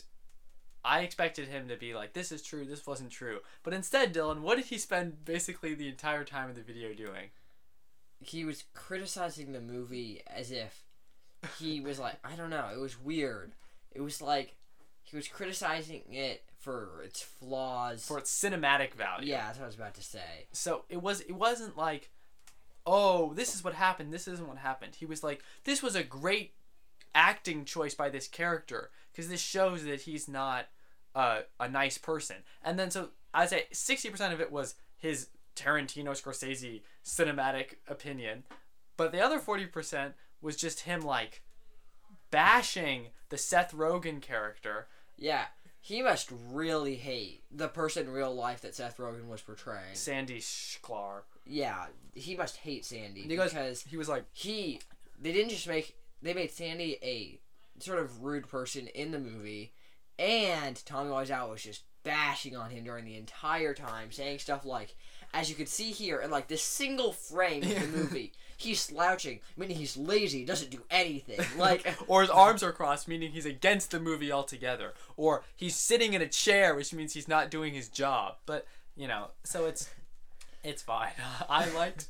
I 0.84 1.00
expected 1.00 1.48
him 1.48 1.68
to 1.68 1.76
be 1.76 1.94
like, 1.94 2.12
"This 2.14 2.32
is 2.32 2.42
true. 2.42 2.64
This 2.64 2.86
wasn't 2.86 3.10
true." 3.10 3.40
But 3.62 3.74
instead, 3.74 4.14
Dylan, 4.14 4.40
what 4.40 4.56
did 4.56 4.66
he 4.66 4.78
spend 4.78 5.24
basically 5.24 5.74
the 5.74 5.88
entire 5.88 6.24
time 6.24 6.48
of 6.48 6.56
the 6.56 6.62
video 6.62 6.94
doing? 6.94 7.30
he 8.22 8.44
was 8.44 8.64
criticizing 8.74 9.52
the 9.52 9.60
movie 9.62 10.20
as 10.26 10.52
if 10.52 10.84
he 11.58 11.80
was 11.80 11.98
like 11.98 12.16
I 12.22 12.36
don't 12.36 12.50
know. 12.50 12.68
It 12.72 12.78
was 12.78 13.00
weird. 13.00 13.52
It 13.92 14.02
was 14.02 14.20
like 14.20 14.56
he 15.02 15.16
was 15.16 15.26
criticizing 15.26 16.02
it 16.12 16.42
for 16.58 17.00
its 17.02 17.22
flaws. 17.22 18.06
For 18.06 18.18
its 18.18 18.30
cinematic 18.30 18.92
value. 18.92 19.30
yeah, 19.30 19.46
that's 19.46 19.58
what 19.58 19.64
I 19.64 19.68
was 19.68 19.74
about 19.76 19.94
to 19.94 20.02
say. 20.02 20.46
so 20.52 20.84
it 20.90 21.00
was 21.00 21.22
it 21.22 21.32
wasn't 21.32 21.76
like 21.78 22.10
oh 22.86 23.32
this 23.34 23.54
is 23.54 23.64
what 23.64 23.74
happened 23.74 24.12
this 24.12 24.28
isn't 24.28 24.48
what 24.48 24.58
happened 24.58 24.94
he 24.96 25.06
was 25.06 25.22
like 25.24 25.42
this 25.64 25.82
was 25.82 25.94
a 25.94 26.02
great 26.02 26.52
acting 27.14 27.64
choice 27.64 27.94
by 27.94 28.08
this 28.08 28.28
character 28.28 28.90
because 29.12 29.28
this 29.28 29.40
shows 29.40 29.84
that 29.84 30.02
he's 30.02 30.28
not 30.28 30.66
uh, 31.14 31.40
a 31.58 31.68
nice 31.68 31.98
person. 31.98 32.36
And 32.62 32.78
then 32.78 32.90
so 32.90 33.10
i'd 33.32 33.48
say 33.48 33.64
60% 33.72 34.32
of 34.32 34.40
it 34.40 34.50
was 34.50 34.74
his 34.96 35.28
tarantino 35.54 36.10
scorsese 36.20 36.80
cinematic 37.04 37.74
opinion 37.88 38.42
but 38.96 39.12
the 39.12 39.20
other 39.20 39.38
40% 39.38 40.14
was 40.42 40.56
just 40.56 40.80
him 40.80 41.00
like 41.02 41.42
bashing 42.30 43.06
the 43.28 43.38
seth 43.38 43.72
rogen 43.72 44.20
character. 44.20 44.86
Yeah, 45.16 45.44
he 45.80 46.02
must 46.02 46.30
really 46.50 46.96
hate 46.96 47.42
the 47.50 47.68
person 47.68 48.06
in 48.06 48.12
real 48.12 48.34
life 48.34 48.60
that 48.62 48.74
Seth 48.74 48.96
Rogen 48.98 49.28
was 49.28 49.40
portraying. 49.42 49.94
sandy 49.94 50.40
schlar. 50.40 51.22
Yeah, 51.46 51.86
he 52.14 52.36
must 52.36 52.56
hate 52.58 52.84
Sandy 52.84 53.22
goes- 53.36 53.52
because 53.52 53.82
he 53.82 53.96
was 53.96 54.08
like 54.08 54.24
he 54.32 54.80
they 55.20 55.32
didn't 55.32 55.50
just 55.50 55.68
make 55.68 55.96
they 56.22 56.34
made 56.34 56.50
Sandy 56.50 56.98
a 57.02 57.38
sort 57.80 57.98
of 57.98 58.22
rude 58.22 58.48
person 58.48 58.86
in 58.88 59.10
the 59.10 59.18
movie, 59.18 59.72
and 60.18 60.84
Tommy 60.84 61.10
Wiseau 61.10 61.50
was 61.50 61.62
just 61.62 61.84
bashing 62.02 62.56
on 62.56 62.70
him 62.70 62.84
during 62.84 63.04
the 63.04 63.16
entire 63.16 63.74
time, 63.74 64.10
saying 64.10 64.38
stuff 64.38 64.64
like, 64.64 64.94
as 65.32 65.48
you 65.48 65.54
can 65.54 65.66
see 65.66 65.90
here 65.90 66.20
in 66.20 66.30
like 66.30 66.48
this 66.48 66.62
single 66.62 67.12
frame 67.12 67.62
of 67.62 67.80
the 67.80 67.98
movie, 67.98 68.32
he's 68.56 68.80
slouching, 68.80 69.40
meaning 69.56 69.76
he's 69.76 69.96
lazy, 69.96 70.44
doesn't 70.44 70.70
do 70.70 70.82
anything. 70.90 71.40
Like 71.56 71.86
or 72.06 72.22
his 72.22 72.30
arms 72.30 72.62
are 72.62 72.72
crossed, 72.72 73.08
meaning 73.08 73.32
he's 73.32 73.46
against 73.46 73.90
the 73.90 74.00
movie 74.00 74.32
altogether. 74.32 74.94
Or 75.16 75.42
he's 75.56 75.76
sitting 75.76 76.14
in 76.14 76.22
a 76.22 76.28
chair, 76.28 76.74
which 76.74 76.92
means 76.92 77.12
he's 77.12 77.28
not 77.28 77.50
doing 77.50 77.74
his 77.74 77.88
job. 77.88 78.36
But 78.46 78.66
you 78.96 79.06
know, 79.08 79.28
so 79.44 79.66
it's 79.66 79.90
it's 80.64 80.82
fine. 80.82 81.12
I 81.48 81.68
liked 81.70 82.08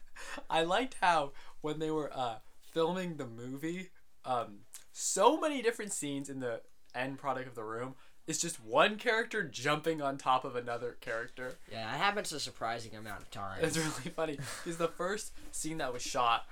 I 0.50 0.62
liked 0.62 0.96
how 1.00 1.32
when 1.60 1.78
they 1.78 1.90
were 1.90 2.10
uh, 2.14 2.36
filming 2.72 3.16
the 3.16 3.26
movie, 3.26 3.90
um, 4.24 4.60
so 4.92 5.38
many 5.40 5.62
different 5.62 5.92
scenes 5.92 6.28
in 6.28 6.40
the 6.40 6.60
end 6.94 7.18
product 7.18 7.48
of 7.48 7.54
the 7.54 7.64
room 7.64 7.94
is 8.26 8.40
just 8.40 8.62
one 8.62 8.96
character 8.96 9.42
jumping 9.42 10.00
on 10.00 10.16
top 10.16 10.44
of 10.44 10.54
another 10.54 10.96
character. 11.00 11.54
yeah, 11.70 11.90
that 11.90 11.98
happens 11.98 12.32
a 12.32 12.38
surprising 12.38 12.94
amount 12.94 13.20
of 13.22 13.30
times. 13.30 13.62
It's 13.64 13.76
really 13.78 14.10
funny 14.14 14.38
because 14.62 14.76
the 14.78 14.88
first 14.88 15.32
scene 15.50 15.78
that 15.78 15.92
was 15.92 16.02
shot 16.02 16.46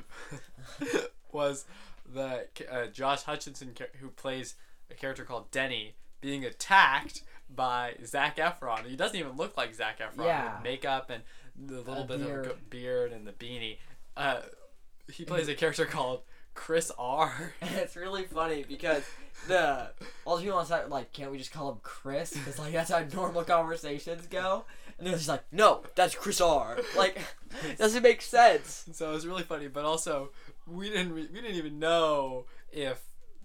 was 1.32 1.64
the 2.12 2.46
uh, 2.70 2.86
Josh 2.86 3.22
Hutchinson 3.22 3.72
who 4.00 4.08
plays 4.08 4.54
a 4.90 4.94
character 4.94 5.24
called 5.24 5.50
Denny 5.50 5.94
being 6.20 6.44
attacked 6.44 7.22
by 7.48 7.94
Zac 8.04 8.36
Efron. 8.36 8.86
He 8.86 8.96
doesn't 8.96 9.18
even 9.18 9.36
look 9.36 9.56
like 9.56 9.74
Zac 9.74 10.00
Efron 10.00 10.24
Yeah. 10.24 10.54
with 10.56 10.64
makeup 10.64 11.10
and 11.10 11.22
the 11.56 11.78
little 11.80 12.02
A 12.02 12.06
bit 12.06 12.18
beard. 12.20 12.46
of 12.46 12.52
a 12.52 12.54
beard 12.68 13.12
and 13.12 13.26
the 13.26 13.32
beanie. 13.32 13.78
uh, 14.16 14.40
he 15.12 15.24
plays 15.24 15.48
a 15.48 15.54
character 15.56 15.84
called 15.86 16.22
Chris 16.54 16.90
R. 16.98 17.54
And 17.60 17.74
it's 17.76 17.96
really 17.96 18.24
funny 18.24 18.64
because 18.68 19.04
the 19.48 19.90
all 20.24 20.36
the 20.36 20.42
people 20.42 20.58
on 20.58 20.66
set 20.66 20.84
are 20.84 20.88
like, 20.88 21.12
can't 21.12 21.30
we 21.30 21.38
just 21.38 21.52
call 21.52 21.70
him 21.72 21.78
Chris? 21.82 22.32
Because 22.32 22.58
like 22.58 22.72
that's 22.72 22.90
how 22.90 23.04
normal 23.12 23.44
conversations 23.44 24.26
go. 24.26 24.64
And 24.98 25.06
they're 25.06 25.16
just 25.16 25.28
like, 25.28 25.44
no, 25.50 25.82
that's 25.94 26.14
Chris 26.14 26.40
R. 26.40 26.78
Like, 26.96 27.18
doesn't 27.78 28.02
make 28.02 28.20
sense. 28.20 28.84
So 28.92 29.10
it 29.10 29.14
was 29.14 29.26
really 29.26 29.44
funny, 29.44 29.68
but 29.68 29.84
also 29.84 30.30
we 30.66 30.90
didn't 30.90 31.12
re- 31.12 31.28
we 31.32 31.40
didn't 31.40 31.56
even 31.56 31.78
know 31.78 32.44
if 32.70 33.02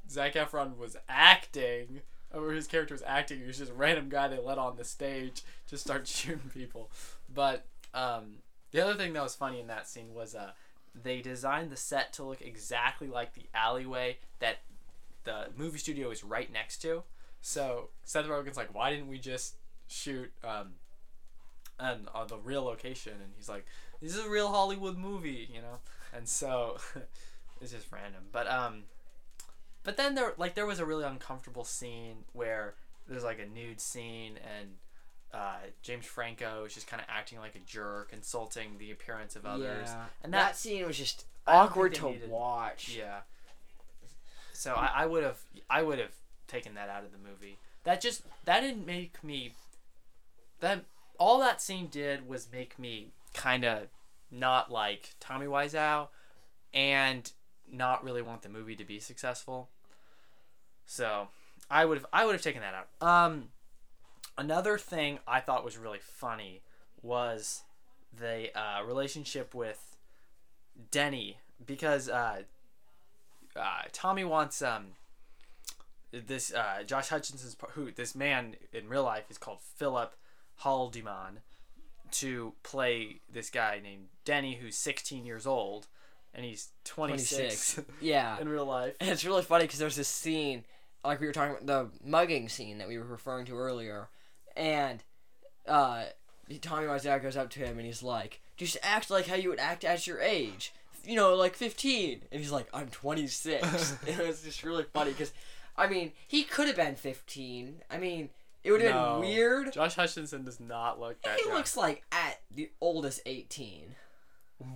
Zac 0.09 0.33
Efron 0.33 0.77
was 0.77 0.97
acting 1.07 2.01
or 2.33 2.51
his 2.51 2.67
character 2.67 2.93
was 2.93 3.03
acting. 3.05 3.39
He 3.39 3.47
was 3.47 3.57
just 3.57 3.71
a 3.71 3.75
random 3.75 4.09
guy 4.09 4.27
they 4.27 4.37
let 4.39 4.57
on 4.57 4.75
the 4.75 4.83
stage 4.83 5.43
to 5.67 5.77
start 5.77 6.07
shooting 6.07 6.51
people. 6.53 6.91
But 7.33 7.65
um, 7.93 8.39
the 8.71 8.83
other 8.83 8.95
thing 8.95 9.13
that 9.13 9.23
was 9.23 9.35
funny 9.35 9.59
in 9.59 9.67
that 9.67 9.87
scene 9.87 10.13
was 10.13 10.35
uh, 10.35 10.51
they 11.03 11.21
designed 11.21 11.71
the 11.71 11.77
set 11.77 12.13
to 12.13 12.23
look 12.23 12.41
exactly 12.41 13.07
like 13.07 13.33
the 13.33 13.45
alleyway 13.53 14.17
that 14.39 14.57
the 15.23 15.47
movie 15.57 15.77
studio 15.77 16.09
is 16.09 16.23
right 16.23 16.51
next 16.51 16.77
to. 16.83 17.03
So 17.41 17.89
Seth 18.03 18.25
Rogen's 18.25 18.57
like, 18.57 18.73
why 18.73 18.91
didn't 18.91 19.07
we 19.07 19.19
just 19.19 19.55
shoot 19.87 20.31
um, 20.43 20.73
and 21.79 22.07
on 22.13 22.27
the 22.27 22.37
real 22.37 22.63
location? 22.63 23.13
And 23.13 23.33
he's 23.35 23.49
like, 23.49 23.65
this 24.01 24.15
is 24.15 24.25
a 24.25 24.29
real 24.29 24.49
Hollywood 24.49 24.97
movie, 24.97 25.49
you 25.53 25.61
know. 25.61 25.79
And 26.13 26.27
so 26.27 26.77
it's 27.61 27.71
just 27.71 27.91
random. 27.91 28.23
But 28.31 28.49
um, 28.49 28.83
but 29.83 29.97
then 29.97 30.15
there 30.15 30.33
like 30.37 30.55
there 30.55 30.65
was 30.65 30.79
a 30.79 30.85
really 30.85 31.03
uncomfortable 31.03 31.65
scene 31.65 32.23
where 32.33 32.75
there's 33.07 33.23
like 33.23 33.39
a 33.39 33.45
nude 33.45 33.81
scene 33.81 34.39
and. 34.59 34.71
Uh, 35.35 35.55
James 35.81 36.05
Franco 36.05 36.63
is 36.65 36.73
just 36.73 36.87
kind 36.87 37.01
of 37.01 37.07
acting 37.09 37.39
like 37.39 37.55
a 37.55 37.59
jerk, 37.59 38.09
insulting 38.13 38.77
the 38.77 38.91
appearance 38.91 39.35
of 39.35 39.45
others, 39.45 39.89
Yeah. 39.89 40.05
and 40.23 40.33
that, 40.33 40.39
that 40.51 40.55
scene 40.55 40.85
was 40.87 40.97
just 40.97 41.25
awkward 41.45 41.93
to 41.95 42.11
needed- 42.11 42.29
watch. 42.29 42.95
yeah. 42.97 43.19
So 44.53 44.73
I, 44.73 44.91
I 45.03 45.05
would 45.05 45.23
have 45.23 45.39
I 45.69 45.83
would 45.83 45.99
have 45.99 46.13
taken 46.47 46.75
that 46.75 46.87
out 46.87 47.03
of 47.03 47.11
the 47.11 47.17
movie. 47.17 47.57
That 47.83 47.99
just 47.99 48.23
that 48.45 48.61
didn't 48.61 48.85
make 48.85 49.21
me 49.23 49.51
that 50.61 50.85
all 51.19 51.39
that 51.41 51.61
scene 51.61 51.87
did 51.87 52.27
was 52.27 52.47
make 52.51 52.79
me 52.79 53.11
kind 53.33 53.65
of 53.65 53.87
not 54.31 54.71
like 54.71 55.15
Tommy 55.19 55.45
Wiseau 55.47 56.07
and 56.73 57.29
not 57.69 58.03
really 58.05 58.21
want 58.21 58.41
the 58.43 58.49
movie 58.49 58.75
to 58.77 58.85
be 58.85 58.99
successful. 58.99 59.67
So 60.85 61.27
I 61.69 61.83
would 61.83 61.97
have 61.97 62.05
I 62.13 62.25
would 62.25 62.33
have 62.33 62.41
taken 62.41 62.61
that 62.61 62.73
out. 62.73 63.05
Um, 63.05 63.49
another 64.37 64.77
thing 64.77 65.19
I 65.27 65.39
thought 65.39 65.63
was 65.63 65.77
really 65.77 65.99
funny 66.01 66.61
was 67.01 67.63
the 68.17 68.49
uh, 68.57 68.83
relationship 68.83 69.53
with 69.53 69.95
Denny 70.91 71.37
because 71.65 72.09
uh, 72.09 72.43
uh, 73.55 73.81
Tommy 73.91 74.23
wants 74.23 74.61
um 74.61 74.87
this 76.11 76.53
uh, 76.53 76.83
Josh 76.85 77.09
Hutchinson's 77.09 77.55
who 77.71 77.91
this 77.91 78.15
man 78.15 78.55
in 78.71 78.87
real 78.89 79.03
life 79.03 79.25
is 79.29 79.37
called 79.37 79.59
Philip 79.61 80.15
Haldiman 80.63 81.39
to 82.11 82.53
play 82.63 83.19
this 83.31 83.49
guy 83.49 83.79
named 83.83 84.05
Denny 84.23 84.55
who's 84.55 84.75
16 84.75 85.25
years 85.25 85.45
old 85.45 85.87
and 86.33 86.45
he's 86.45 86.69
26, 86.83 87.75
26. 87.75 87.81
Yeah. 88.01 88.39
in 88.39 88.49
real 88.49 88.65
life. 88.65 88.95
And 88.99 89.09
it's 89.09 89.25
really 89.25 89.41
funny 89.41 89.63
because 89.65 89.79
there's 89.79 89.95
this 89.95 90.07
scene, 90.07 90.65
like 91.03 91.19
we 91.19 91.27
were 91.27 91.33
talking 91.33 91.55
about, 91.55 91.65
the 91.65 92.07
mugging 92.07 92.49
scene 92.49 92.77
that 92.77 92.87
we 92.87 92.97
were 92.97 93.05
referring 93.05 93.45
to 93.45 93.57
earlier, 93.57 94.09
and 94.55 95.03
uh, 95.67 96.05
Tommy 96.61 96.87
Wiseau 96.87 97.21
goes 97.21 97.35
up 97.37 97.49
to 97.51 97.59
him 97.59 97.77
and 97.77 97.85
he's 97.85 98.03
like, 98.03 98.41
"Just 98.57 98.77
act 98.83 99.09
like 99.09 99.27
how 99.27 99.35
you 99.35 99.49
would 99.49 99.59
act 99.59 99.83
at 99.83 100.05
your 100.07 100.19
age, 100.21 100.73
you 101.03 101.15
know, 101.15 101.33
like 101.35 101.55
15." 101.55 102.21
And 102.31 102.41
he's 102.41 102.51
like, 102.51 102.67
"I'm 102.73 102.87
26." 102.89 103.97
and 104.07 104.19
it 104.19 104.27
was 104.27 104.41
just 104.41 104.63
really 104.63 104.85
funny 104.93 105.11
because, 105.11 105.33
I 105.77 105.87
mean, 105.87 106.11
he 106.27 106.43
could 106.43 106.67
have 106.67 106.75
been 106.75 106.95
15. 106.95 107.81
I 107.89 107.97
mean, 107.97 108.29
it 108.63 108.71
would 108.71 108.81
have 108.81 108.93
No. 108.95 109.19
been 109.21 109.29
weird. 109.29 109.73
Josh 109.73 109.95
Hutchinson 109.95 110.43
does 110.43 110.59
not 110.59 110.99
look 110.99 111.21
that 111.23 111.39
He 111.39 111.47
young. 111.47 111.57
looks 111.57 111.75
like 111.77 112.03
at 112.11 112.39
the 112.53 112.69
oldest 112.81 113.21
18. 113.25 113.95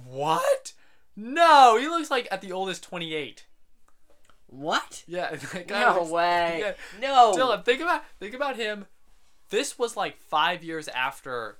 What? 0.05 0.73
No, 1.15 1.77
he 1.77 1.87
looks 1.87 2.11
like 2.11 2.27
at 2.31 2.41
the 2.41 2.51
oldest 2.51 2.83
28. 2.83 3.45
What? 4.47 5.03
Yeah, 5.07 5.35
that 5.53 5.67
guy 5.67 5.81
No 5.81 5.99
looks- 5.99 6.11
way. 6.11 6.59
yeah. 6.63 6.73
No. 7.01 7.33
Dylan, 7.35 7.63
think 7.63 7.81
about 7.81 8.03
think 8.19 8.33
about 8.33 8.55
him. 8.55 8.85
This 9.49 9.79
was 9.79 9.97
like 9.97 10.17
five 10.17 10.63
years 10.63 10.87
after 10.89 11.57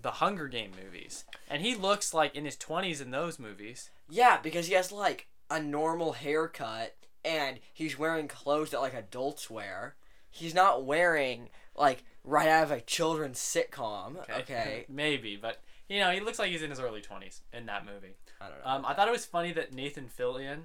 the 0.00 0.12
Hunger 0.12 0.48
Game 0.48 0.72
movies, 0.82 1.24
and 1.48 1.62
he 1.62 1.74
looks 1.74 2.12
like 2.12 2.34
in 2.34 2.44
his 2.44 2.56
twenties 2.56 3.00
in 3.00 3.10
those 3.10 3.38
movies. 3.38 3.90
Yeah, 4.10 4.38
because 4.42 4.66
he 4.66 4.74
has 4.74 4.92
like 4.92 5.28
a 5.50 5.60
normal 5.60 6.12
haircut 6.12 6.94
and 7.24 7.58
he's 7.72 7.98
wearing 7.98 8.28
clothes 8.28 8.70
that 8.70 8.80
like 8.80 8.94
adults 8.94 9.48
wear. 9.48 9.94
He's 10.30 10.54
not 10.54 10.84
wearing 10.84 11.48
like 11.76 12.04
right 12.24 12.48
out 12.48 12.64
of 12.64 12.70
a 12.70 12.80
children's 12.80 13.38
sitcom. 13.38 14.16
Okay. 14.40 14.84
maybe, 14.90 15.36
but 15.36 15.62
you 15.88 16.00
know, 16.00 16.10
he 16.10 16.20
looks 16.20 16.38
like 16.38 16.50
he's 16.50 16.62
in 16.62 16.70
his 16.70 16.80
early 16.80 17.00
twenties 17.00 17.40
in 17.52 17.66
that 17.66 17.84
movie. 17.86 18.14
I 18.40 18.48
don't 18.48 18.58
know. 18.58 18.70
Um, 18.70 18.86
I 18.86 18.94
thought 18.94 19.08
it 19.08 19.12
was 19.12 19.24
funny 19.24 19.52
that 19.52 19.72
Nathan 19.72 20.08
Fillion, 20.18 20.62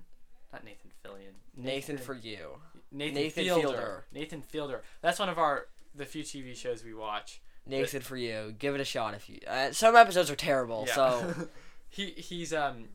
not 0.52 0.64
Nathan 0.66 0.92
Fillion, 1.06 1.36
Nathan 1.56 1.98
for 1.98 2.16
you. 2.16 2.60
Nathan, 2.92 3.16
Nathan 3.16 3.44
Fielder. 3.44 3.62
Fielder. 3.62 4.06
Nathan 4.12 4.42
Fielder. 4.42 4.84
That's 5.02 5.20
one 5.20 5.30
of 5.30 5.38
our 5.38 5.68
the 6.00 6.06
few 6.06 6.24
TV 6.24 6.56
shows 6.56 6.84
we 6.84 6.96
watch. 6.96 7.42
Nathan 7.68 8.02
for 8.02 8.18
you. 8.18 8.56
Give 8.58 8.74
it 8.74 8.82
a 8.82 8.86
shot 8.86 9.14
if 9.14 9.30
you. 9.30 9.40
Uh, 9.46 9.72
some 9.72 9.96
episodes 9.96 10.32
are 10.32 10.36
terrible, 10.36 10.88
so 10.88 11.50
he 11.90 12.08
he's 12.18 12.52
um 12.54 12.86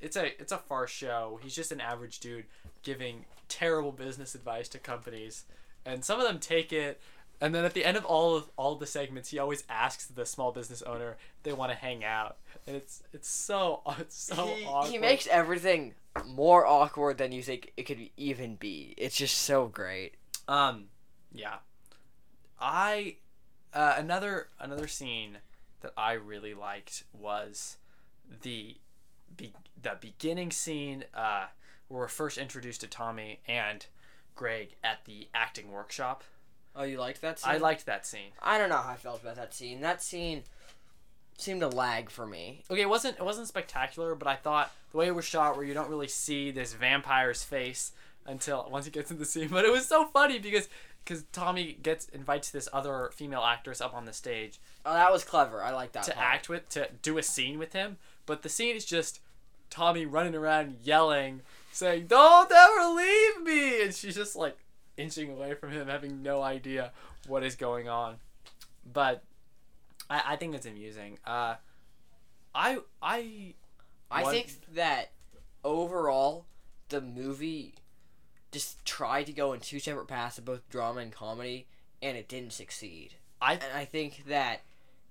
it's 0.00 0.16
a 0.16 0.40
it's 0.40 0.52
a 0.52 0.58
farce 0.58 0.90
show. 0.90 1.40
He's 1.42 1.54
just 1.54 1.72
an 1.72 1.80
average 1.80 2.20
dude 2.20 2.44
giving 2.82 3.24
terrible 3.48 3.92
business 3.92 4.34
advice 4.34 4.68
to 4.68 4.78
companies, 4.78 5.44
and 5.84 6.04
some 6.04 6.20
of 6.20 6.26
them 6.26 6.38
take 6.38 6.72
it. 6.72 7.00
And 7.38 7.54
then 7.54 7.66
at 7.66 7.74
the 7.74 7.84
end 7.84 7.98
of 7.98 8.04
all 8.06 8.36
of 8.36 8.48
all 8.56 8.76
the 8.76 8.86
segments, 8.86 9.30
he 9.30 9.38
always 9.38 9.64
asks 9.68 10.06
the 10.06 10.24
small 10.24 10.52
business 10.52 10.80
owner 10.82 11.16
if 11.36 11.42
they 11.42 11.52
want 11.52 11.70
to 11.72 11.76
hang 11.76 12.04
out, 12.04 12.36
and 12.66 12.76
it's 12.76 13.02
it's 13.12 13.28
so 13.28 13.82
it's 13.98 14.16
so 14.16 14.46
he, 14.46 14.64
awkward. 14.64 14.92
he 14.92 14.98
makes 14.98 15.26
everything 15.26 15.94
more 16.26 16.64
awkward 16.66 17.18
than 17.18 17.32
you 17.32 17.42
think 17.42 17.72
it 17.76 17.82
could 17.82 18.08
even 18.16 18.54
be. 18.56 18.94
It's 18.96 19.16
just 19.16 19.38
so 19.38 19.66
great. 19.66 20.14
Um, 20.48 20.84
yeah. 21.32 21.56
I 22.60 23.16
uh, 23.72 23.94
another 23.98 24.48
another 24.58 24.86
scene 24.86 25.38
that 25.80 25.92
I 25.96 26.12
really 26.12 26.54
liked 26.54 27.04
was 27.12 27.76
the 28.42 28.76
be- 29.36 29.52
the 29.80 29.96
beginning 30.00 30.50
scene 30.50 31.04
uh, 31.14 31.46
where 31.88 32.00
we're 32.00 32.08
first 32.08 32.38
introduced 32.38 32.80
to 32.82 32.86
Tommy 32.86 33.40
and 33.46 33.86
Greg 34.34 34.76
at 34.82 35.04
the 35.04 35.28
acting 35.34 35.70
workshop. 35.70 36.24
Oh, 36.74 36.84
you 36.84 36.98
liked 36.98 37.22
that 37.22 37.38
scene? 37.38 37.52
I 37.52 37.56
liked 37.58 37.86
that 37.86 38.06
scene. 38.06 38.32
I 38.42 38.58
don't 38.58 38.68
know 38.68 38.76
how 38.76 38.90
I 38.90 38.96
felt 38.96 39.22
about 39.22 39.36
that 39.36 39.54
scene. 39.54 39.80
That 39.80 40.02
scene 40.02 40.42
seemed 41.38 41.60
to 41.60 41.68
lag 41.68 42.10
for 42.10 42.26
me. 42.26 42.62
Okay, 42.70 42.82
it 42.82 42.88
wasn't 42.88 43.18
it 43.18 43.24
wasn't 43.24 43.48
spectacular, 43.48 44.14
but 44.14 44.28
I 44.28 44.36
thought 44.36 44.72
the 44.90 44.98
way 44.98 45.06
it 45.06 45.14
was 45.14 45.24
shot, 45.24 45.56
where 45.56 45.64
you 45.64 45.74
don't 45.74 45.90
really 45.90 46.08
see 46.08 46.50
this 46.50 46.74
vampire's 46.74 47.42
face 47.42 47.92
until 48.26 48.68
once 48.70 48.84
he 48.86 48.90
gets 48.90 49.10
in 49.10 49.18
the 49.18 49.24
scene. 49.24 49.48
But 49.48 49.64
it 49.64 49.72
was 49.72 49.86
so 49.86 50.06
funny 50.06 50.38
because 50.38 50.68
because 51.06 51.22
Tommy 51.32 51.78
gets 51.82 52.06
invites 52.08 52.50
this 52.50 52.68
other 52.72 53.10
female 53.14 53.42
actress 53.42 53.80
up 53.80 53.94
on 53.94 54.04
the 54.04 54.12
stage 54.12 54.58
Oh, 54.84 54.92
that 54.92 55.12
was 55.12 55.24
clever. 55.24 55.62
I 55.62 55.70
like 55.72 55.92
that. 55.92 56.02
to 56.04 56.12
part. 56.12 56.26
act 56.26 56.48
with 56.48 56.68
to 56.70 56.88
do 57.02 57.16
a 57.18 57.22
scene 57.22 57.58
with 57.58 57.72
him 57.72 57.96
but 58.26 58.42
the 58.42 58.48
scene 58.48 58.74
is 58.76 58.84
just 58.84 59.20
tommy 59.70 60.06
running 60.06 60.34
around 60.34 60.76
yelling 60.82 61.40
saying 61.72 62.06
don't 62.06 62.50
ever 62.52 62.94
leave 62.94 63.42
me 63.42 63.82
and 63.82 63.94
she's 63.94 64.14
just 64.14 64.36
like 64.36 64.56
inching 64.96 65.30
away 65.30 65.54
from 65.54 65.70
him 65.72 65.88
having 65.88 66.22
no 66.22 66.40
idea 66.42 66.92
what 67.26 67.42
is 67.42 67.54
going 67.56 67.88
on 67.88 68.16
but 68.92 69.22
i, 70.08 70.22
I 70.32 70.36
think 70.36 70.54
it's 70.54 70.66
amusing 70.66 71.18
uh 71.26 71.56
i 72.54 72.78
i 73.02 73.54
I 74.08 74.22
One- 74.22 74.32
think 74.34 74.52
that 74.74 75.10
overall, 75.64 76.46
the 76.90 77.00
movie 77.00 77.74
just 78.56 78.84
tried 78.84 79.24
to 79.24 79.32
go 79.32 79.52
in 79.52 79.60
two 79.60 79.78
separate 79.78 80.06
paths 80.08 80.38
of 80.38 80.44
both 80.44 80.68
drama 80.70 81.00
and 81.00 81.12
comedy, 81.12 81.66
and 82.00 82.16
it 82.16 82.28
didn't 82.28 82.52
succeed. 82.52 83.14
I- 83.40 83.54
and 83.54 83.72
I 83.74 83.84
think 83.84 84.24
that 84.28 84.62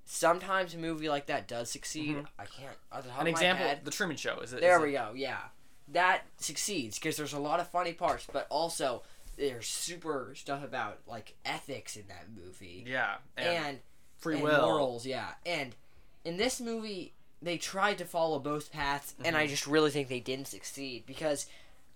sometimes 0.05 0.73
a 0.73 0.77
movie 0.77 1.09
like 1.09 1.27
that 1.27 1.47
does 1.47 1.69
succeed. 1.71 2.17
Mhm. 2.17 2.27
I 2.39 2.45
can't. 2.45 2.77
An 3.19 3.27
example 3.27 3.65
head- 3.67 3.85
the 3.85 3.91
truman 3.91 4.17
show 4.17 4.39
is 4.39 4.53
it 4.53 4.61
there 4.61 4.77
is 4.77 4.81
we 4.83 4.89
it- 4.95 4.99
go. 4.99 5.13
Yeah, 5.15 5.41
that 5.89 6.23
succeeds 6.37 6.97
because 6.99 7.17
there's 7.17 7.33
a 7.33 7.39
lot 7.39 7.59
of 7.59 7.69
funny 7.69 7.93
parts, 7.93 8.25
but 8.31 8.47
also 8.49 9.03
there's 9.37 9.67
super 9.67 10.33
stuff 10.35 10.63
about 10.63 10.99
like 11.07 11.35
ethics 11.43 11.97
in 11.97 12.07
that 12.07 12.29
movie 12.29 12.85
yeah 12.87 13.17
and, 13.35 13.47
and 13.49 13.79
free 14.17 14.35
and 14.35 14.43
will 14.43 14.61
morals, 14.61 15.05
yeah. 15.05 15.33
And 15.45 15.75
in 16.23 16.37
this 16.37 16.59
movie, 16.61 17.13
they 17.41 17.57
tried 17.57 17.97
to 17.99 18.05
follow 18.05 18.39
both 18.39 18.71
paths, 18.71 19.13
and 19.19 19.27
Mm-hmm. 19.27 19.35
I 19.35 19.47
just 19.47 19.67
really 19.67 19.91
think 19.91 20.07
they 20.07 20.19
didn't 20.21 20.47
succeed 20.47 21.05
because 21.05 21.47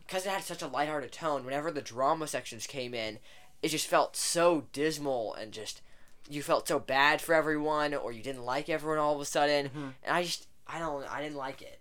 because 0.09 0.25
it 0.25 0.29
had 0.29 0.43
such 0.43 0.63
a 0.63 0.67
lighthearted 0.67 1.11
tone. 1.11 1.45
Whenever 1.45 1.69
the 1.69 1.81
drama 1.83 2.25
sections 2.25 2.65
came 2.65 2.95
in, 2.95 3.19
it 3.61 3.69
just 3.69 3.85
felt 3.85 4.15
so 4.15 4.65
dismal 4.73 5.35
and 5.35 5.51
just 5.51 5.81
you 6.27 6.41
felt 6.41 6.67
so 6.67 6.79
bad 6.79 7.21
for 7.21 7.35
everyone, 7.35 7.93
or 7.93 8.11
you 8.11 8.23
didn't 8.23 8.43
like 8.43 8.69
everyone 8.69 8.97
all 8.97 9.13
of 9.15 9.21
a 9.21 9.25
sudden. 9.25 9.69
Mhm. 9.69 9.93
And 10.03 10.15
I 10.15 10.23
just 10.23 10.47
I 10.67 10.79
don't 10.79 11.03
I 11.11 11.21
didn't 11.21 11.37
like 11.37 11.61
it. 11.61 11.79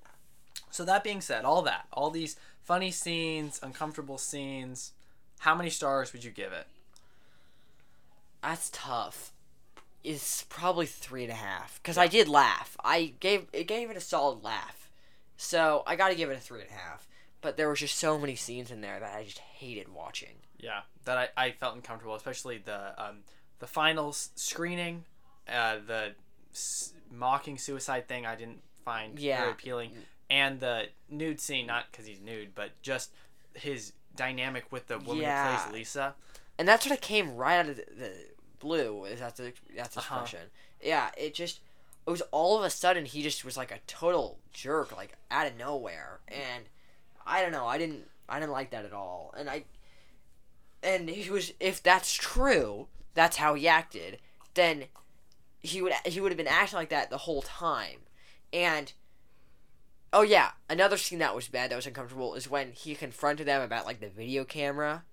So 0.70 0.84
that 0.84 1.02
being 1.02 1.22
said, 1.22 1.46
all 1.46 1.62
that, 1.62 1.86
all 1.90 2.10
these 2.10 2.36
funny 2.62 2.90
scenes, 2.90 3.58
uncomfortable 3.62 4.18
scenes, 4.18 4.92
how 5.40 5.54
many 5.54 5.70
stars 5.70 6.12
would 6.12 6.22
you 6.22 6.30
give 6.30 6.52
it? 6.52 6.66
That's 8.42 8.68
tough. 8.72 9.32
It's 10.04 10.44
probably 10.44 10.86
three 10.86 11.24
and 11.24 11.32
a 11.32 11.36
half 11.36 11.80
because 11.82 11.96
I 11.98 12.06
did 12.06 12.28
laugh. 12.28 12.76
I 12.84 13.14
gave 13.20 13.46
it 13.54 13.64
gave 13.64 13.90
it 13.90 13.96
a 13.96 14.00
solid 14.02 14.44
laugh, 14.44 14.90
so 15.38 15.82
I 15.86 15.96
got 15.96 16.08
to 16.10 16.14
give 16.14 16.30
it 16.30 16.36
a 16.36 16.40
three 16.40 16.60
and 16.60 16.70
a 16.70 16.74
half. 16.74 17.06
But 17.40 17.56
there 17.56 17.68
was 17.68 17.78
just 17.80 17.96
so 17.98 18.18
many 18.18 18.34
scenes 18.34 18.70
in 18.70 18.80
there 18.80 18.98
that 18.98 19.14
I 19.16 19.22
just 19.24 19.38
hated 19.38 19.92
watching. 19.94 20.36
Yeah, 20.58 20.80
that 21.04 21.30
I, 21.36 21.44
I 21.46 21.50
felt 21.52 21.76
uncomfortable, 21.76 22.14
especially 22.16 22.58
the 22.58 23.00
um, 23.02 23.18
the 23.60 23.66
final 23.66 24.12
screening, 24.12 25.04
uh, 25.48 25.76
the 25.86 26.14
s- 26.52 26.92
mocking 27.12 27.56
suicide 27.58 28.08
thing. 28.08 28.26
I 28.26 28.34
didn't 28.34 28.62
find 28.84 29.18
Yeah. 29.18 29.38
very 29.40 29.50
appealing, 29.52 29.92
and 30.28 30.58
the 30.58 30.86
nude 31.08 31.40
scene, 31.40 31.66
not 31.66 31.84
because 31.90 32.06
he's 32.06 32.20
nude, 32.20 32.54
but 32.56 32.70
just 32.82 33.12
his 33.54 33.92
dynamic 34.16 34.72
with 34.72 34.88
the 34.88 34.98
woman 34.98 35.22
Yeah. 35.22 35.56
who 35.58 35.62
plays 35.70 35.72
Lisa. 35.74 36.14
and 36.58 36.66
that's 36.66 36.84
what 36.84 36.92
it 36.92 37.00
came 37.00 37.36
right 37.36 37.58
out 37.58 37.68
of 37.68 37.76
the, 37.76 37.84
the 37.96 38.12
blue. 38.58 39.04
Is 39.04 39.20
that 39.20 39.36
the 39.36 39.52
that's 39.76 39.94
the 39.94 40.00
Uh-huh. 40.00 40.26
Yeah, 40.82 41.10
it 41.16 41.34
just 41.34 41.60
it 42.04 42.10
was 42.10 42.22
all 42.32 42.58
of 42.58 42.64
a 42.64 42.70
sudden 42.70 43.04
he 43.04 43.22
just 43.22 43.44
was 43.44 43.56
like 43.56 43.70
a 43.70 43.78
total 43.86 44.40
jerk, 44.52 44.96
like 44.96 45.12
out 45.30 45.46
of 45.46 45.56
nowhere, 45.56 46.18
and 46.26 46.64
I 47.28 47.42
don't 47.42 47.52
know, 47.52 47.66
I 47.66 47.78
didn't 47.78 48.04
I 48.28 48.40
didn't 48.40 48.52
like 48.52 48.70
that 48.70 48.84
at 48.84 48.92
all, 48.92 49.34
and 49.36 49.48
I 49.48 49.64
and 50.82 51.08
he 51.08 51.30
was 51.30 51.52
if 51.60 51.82
that's 51.82 52.12
true, 52.12 52.88
that's 53.14 53.36
how 53.36 53.54
he 53.54 53.68
acted, 53.68 54.18
then 54.54 54.84
he 55.60 55.82
would 55.82 55.92
he 56.04 56.20
would 56.20 56.32
have 56.32 56.36
been 56.36 56.46
acting 56.46 56.78
like 56.78 56.90
that 56.90 57.10
the 57.10 57.18
whole 57.18 57.42
time, 57.42 58.00
and. 58.52 58.92
Oh 60.10 60.22
yeah, 60.22 60.52
another 60.70 60.96
scene 60.96 61.18
that 61.18 61.34
was 61.34 61.48
bad, 61.48 61.70
that 61.70 61.76
was 61.76 61.86
uncomfortable, 61.86 62.34
is 62.34 62.48
when 62.48 62.72
he 62.72 62.94
confronted 62.94 63.46
them 63.46 63.60
about 63.60 63.84
like 63.84 64.00
the 64.00 64.08
video 64.08 64.42
camera 64.42 65.04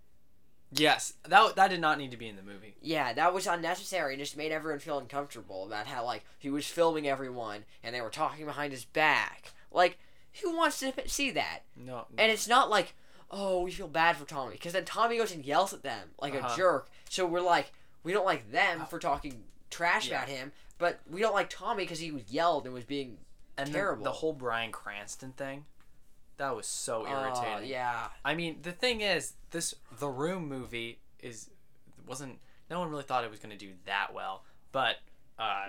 Yes, 0.72 1.14
that 1.28 1.56
that 1.56 1.70
did 1.70 1.80
not 1.80 1.98
need 1.98 2.12
to 2.12 2.18
be 2.18 2.28
in 2.28 2.36
the 2.36 2.42
movie. 2.42 2.76
Yeah, 2.82 3.14
that 3.14 3.34
was 3.34 3.48
unnecessary 3.48 4.14
and 4.14 4.20
just 4.20 4.36
made 4.36 4.52
everyone 4.52 4.80
feel 4.80 4.98
uncomfortable 4.98 5.66
about 5.66 5.88
how 5.88 6.04
like 6.04 6.26
he 6.38 6.50
was 6.50 6.68
filming 6.68 7.08
everyone 7.08 7.66
and 7.84 7.96
they 7.96 8.02
were 8.02 8.10
talking 8.10 8.46
behind 8.46 8.74
his 8.74 8.86
back. 8.86 9.54
Like, 9.72 9.98
who 10.42 10.56
wants 10.56 10.80
to 10.80 10.94
see 11.08 11.32
that? 11.32 11.60
No, 11.76 12.06
And 12.18 12.32
it's 12.32 12.48
not 12.48 12.70
like, 12.70 12.94
oh, 13.32 13.62
we 13.64 13.72
feel 13.72 13.88
bad 13.88 14.18
for 14.18 14.26
Tommy 14.26 14.54
because 14.54 14.74
then 14.74 14.86
Tommy 14.86 15.18
goes 15.18 15.32
and 15.34 15.46
yells 15.46 15.74
at 15.74 15.84
them 15.84 16.10
like 16.22 16.36
Uh-huh. 16.36 16.54
a 16.54 16.58
jerk. 16.58 16.90
So 17.10 17.26
we're 17.26 17.42
like, 17.42 17.72
we 18.04 18.14
don't 18.14 18.26
like 18.26 18.52
them 18.52 18.86
for 18.88 19.00
talking 19.00 19.44
trash 19.70 20.10
Yeah. 20.10 20.18
about 20.18 20.30
him, 20.30 20.52
but 20.78 21.00
we 21.10 21.22
don't 21.22 21.34
like 21.34 21.50
Tommy 21.50 21.84
because 21.84 22.00
he 22.00 22.12
was 22.12 22.24
yelled 22.32 22.66
and 22.66 22.74
was 22.74 22.84
being 22.86 23.18
and 23.58 23.68
the- 23.70 23.74
terrible. 23.74 24.04
The, 24.04 24.12
whole 24.12 24.34
Bryan 24.34 24.72
Cranston 24.72 25.32
thing, 25.34 25.66
that 26.38 26.56
was 26.56 26.68
so 26.68 27.06
uh, 27.06 27.10
irritating. 27.10 27.70
yeah, 27.70 28.10
I 28.24 28.36
mean, 28.36 28.60
the 28.62 28.72
thing 28.74 29.02
is, 29.02 29.34
this 29.52 29.74
The 30.00 30.10
Room 30.10 30.48
movie 30.48 31.00
is 31.20 31.50
wasn't. 32.06 32.40
No 32.70 32.80
one 32.80 32.90
really 32.90 33.04
thought 33.04 33.24
it 33.24 33.30
was 33.32 33.40
going 33.40 33.58
to 33.58 33.66
do 33.66 33.74
that 33.86 34.14
well, 34.14 34.44
but 34.72 34.98
uh, 35.40 35.68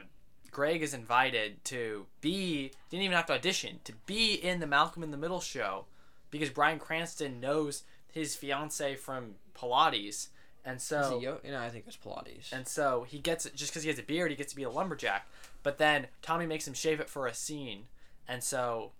Greg 0.56 0.80
is 0.82 0.94
invited 0.94 1.62
to 1.66 2.06
be. 2.22 2.70
Didn't 2.88 3.02
even 3.04 3.14
have 3.14 3.26
to 3.26 3.34
audition 3.34 3.80
to 3.84 3.92
be 4.06 4.32
in 4.32 4.58
the 4.58 4.66
Malcolm 4.66 5.02
in 5.02 5.10
the 5.10 5.18
Middle 5.18 5.42
show, 5.42 5.84
because 6.30 6.48
Bryan 6.48 6.78
Cranston 6.78 7.40
knows 7.40 7.82
his 8.10 8.34
fiance 8.34 8.94
from 8.94 9.34
Pilates, 9.54 10.28
and 10.64 10.80
so 10.80 11.20
Yo- 11.20 11.40
you 11.44 11.50
know, 11.52 11.60
I 11.60 11.68
think 11.68 11.84
it 11.84 11.86
was 11.86 11.98
Pilates. 11.98 12.54
and 12.54 12.66
so 12.66 13.04
he 13.06 13.18
gets 13.18 13.44
it 13.44 13.54
just 13.54 13.70
because 13.70 13.82
he 13.82 13.90
has 13.90 13.98
a 13.98 14.02
beard, 14.02 14.30
he 14.30 14.36
gets 14.38 14.52
to 14.52 14.56
be 14.56 14.62
a 14.62 14.70
lumberjack. 14.70 15.28
But 15.62 15.76
then 15.76 16.06
Tommy 16.22 16.46
makes 16.46 16.66
him 16.66 16.72
shave 16.72 17.00
it 17.00 17.10
for 17.10 17.26
a 17.26 17.34
scene, 17.34 17.88
and 18.26 18.42
so 18.42 18.92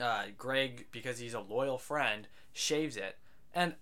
uh, 0.00 0.24
Greg, 0.36 0.86
because 0.90 1.20
he's 1.20 1.34
a 1.34 1.40
loyal 1.40 1.78
friend, 1.78 2.26
shaves 2.52 2.96
it. 2.96 3.18
And 3.54 3.74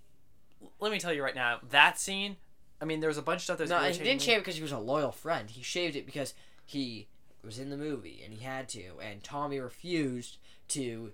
let 0.81 0.93
me 0.93 0.99
tell 0.99 1.15
you 1.15 1.23
right 1.23 1.35
now, 1.35 1.61
that 1.71 1.99
scene. 1.99 2.37
I 2.83 2.85
mean, 2.87 3.01
there 3.01 3.09
was 3.09 3.19
a 3.19 3.23
bunch 3.23 3.39
of 3.39 3.45
stuff 3.45 3.59
that 3.59 3.65
was 3.65 3.71
No, 3.71 3.79
he 3.83 3.93
didn't 4.05 4.21
me. 4.21 4.27
shave 4.27 4.37
it 4.37 4.41
because 4.41 4.57
he 4.57 4.63
was 4.63 4.73
a 4.73 4.79
loyal 4.79 5.13
friend. 5.13 5.49
He 5.51 5.63
shaved 5.63 5.97
it 5.97 6.05
because 6.07 6.35
he 6.71 7.09
was 7.45 7.59
in 7.59 7.71
the 7.71 7.77
movie 7.77 8.21
and 8.25 8.35
he 8.35 8.45
had 8.45 8.69
to. 8.71 8.99
And 9.03 9.23
Tommy 9.23 9.59
refused 9.59 10.39
to 10.69 11.13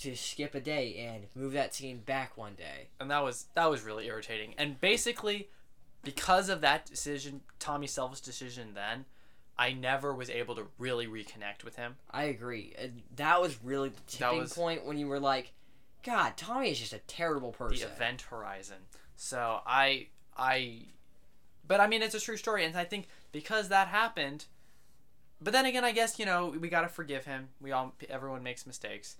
to 0.00 0.14
skip 0.14 0.54
a 0.54 0.60
day 0.60 0.94
and 0.96 1.24
move 1.34 1.52
that 1.54 1.74
scene 1.74 1.98
back 1.98 2.36
one 2.36 2.54
day. 2.54 2.88
and 3.00 3.10
that 3.10 3.22
was 3.24 3.46
that 3.54 3.68
was 3.70 3.82
really 3.82 4.06
irritating. 4.06 4.54
And 4.58 4.80
basically, 4.80 5.48
because 6.04 6.48
of 6.48 6.60
that 6.60 6.86
decision, 6.86 7.40
Tommy 7.58 7.86
Selva's 7.86 8.20
decision, 8.20 8.74
then 8.74 9.06
I 9.58 9.72
never 9.72 10.14
was 10.14 10.30
able 10.30 10.54
to 10.54 10.68
really 10.78 11.06
reconnect 11.08 11.64
with 11.64 11.74
him. 11.76 11.96
I 12.10 12.24
agree. 12.24 12.74
And 12.78 13.02
that 13.16 13.40
was 13.40 13.58
really 13.64 13.88
the 13.88 14.00
tipping 14.06 14.38
was- 14.38 14.52
point 14.52 14.84
when 14.84 14.98
you 14.98 15.08
were 15.08 15.18
like, 15.18 15.52
God, 16.04 16.36
Tommy 16.36 16.70
is 16.70 16.78
just 16.78 16.92
a 16.92 17.00
terrible 17.00 17.50
the 17.50 17.58
person. 17.58 17.88
event 17.90 18.22
horizon. 18.22 18.76
So 19.16 19.60
I 19.66 20.08
I 20.36 20.82
but 21.66 21.80
I 21.80 21.88
mean 21.88 22.02
it's 22.02 22.14
a 22.14 22.20
true 22.20 22.36
story 22.36 22.64
and 22.64 22.76
I 22.76 22.84
think 22.84 23.08
because 23.32 23.68
that 23.68 23.88
happened 23.88 24.44
but 25.40 25.52
then 25.52 25.66
again 25.66 25.84
I 25.84 25.92
guess 25.92 26.18
you 26.18 26.26
know 26.26 26.54
we 26.58 26.68
got 26.68 26.82
to 26.82 26.88
forgive 26.88 27.24
him. 27.24 27.48
We 27.60 27.72
all 27.72 27.94
everyone 28.08 28.42
makes 28.42 28.66
mistakes. 28.66 29.16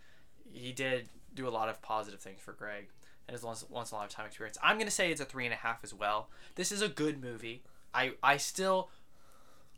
He 0.53 0.73
did 0.73 1.09
do 1.35 1.47
a 1.47 1.51
lot 1.51 1.69
of 1.69 1.81
positive 1.83 2.21
things 2.21 2.41
for 2.41 2.53
Greg 2.53 2.89
and 3.27 3.35
his 3.35 3.43
once 3.45 3.65
once 3.69 3.91
in 3.93 3.97
a 3.97 4.01
lifetime 4.01 4.27
experience. 4.27 4.59
I'm 4.63 4.77
going 4.77 4.87
to 4.87 4.93
say 4.93 5.11
it's 5.11 5.21
a 5.21 5.25
three 5.25 5.45
and 5.45 5.53
a 5.55 5.59
half 5.59 5.85
as 5.85 5.93
well. 5.95 6.31
This 6.55 6.73
is 6.73 6.83
a 6.83 6.89
good 6.89 7.23
movie. 7.23 7.63
I 7.95 8.13
I 8.23 8.37
still 8.39 8.91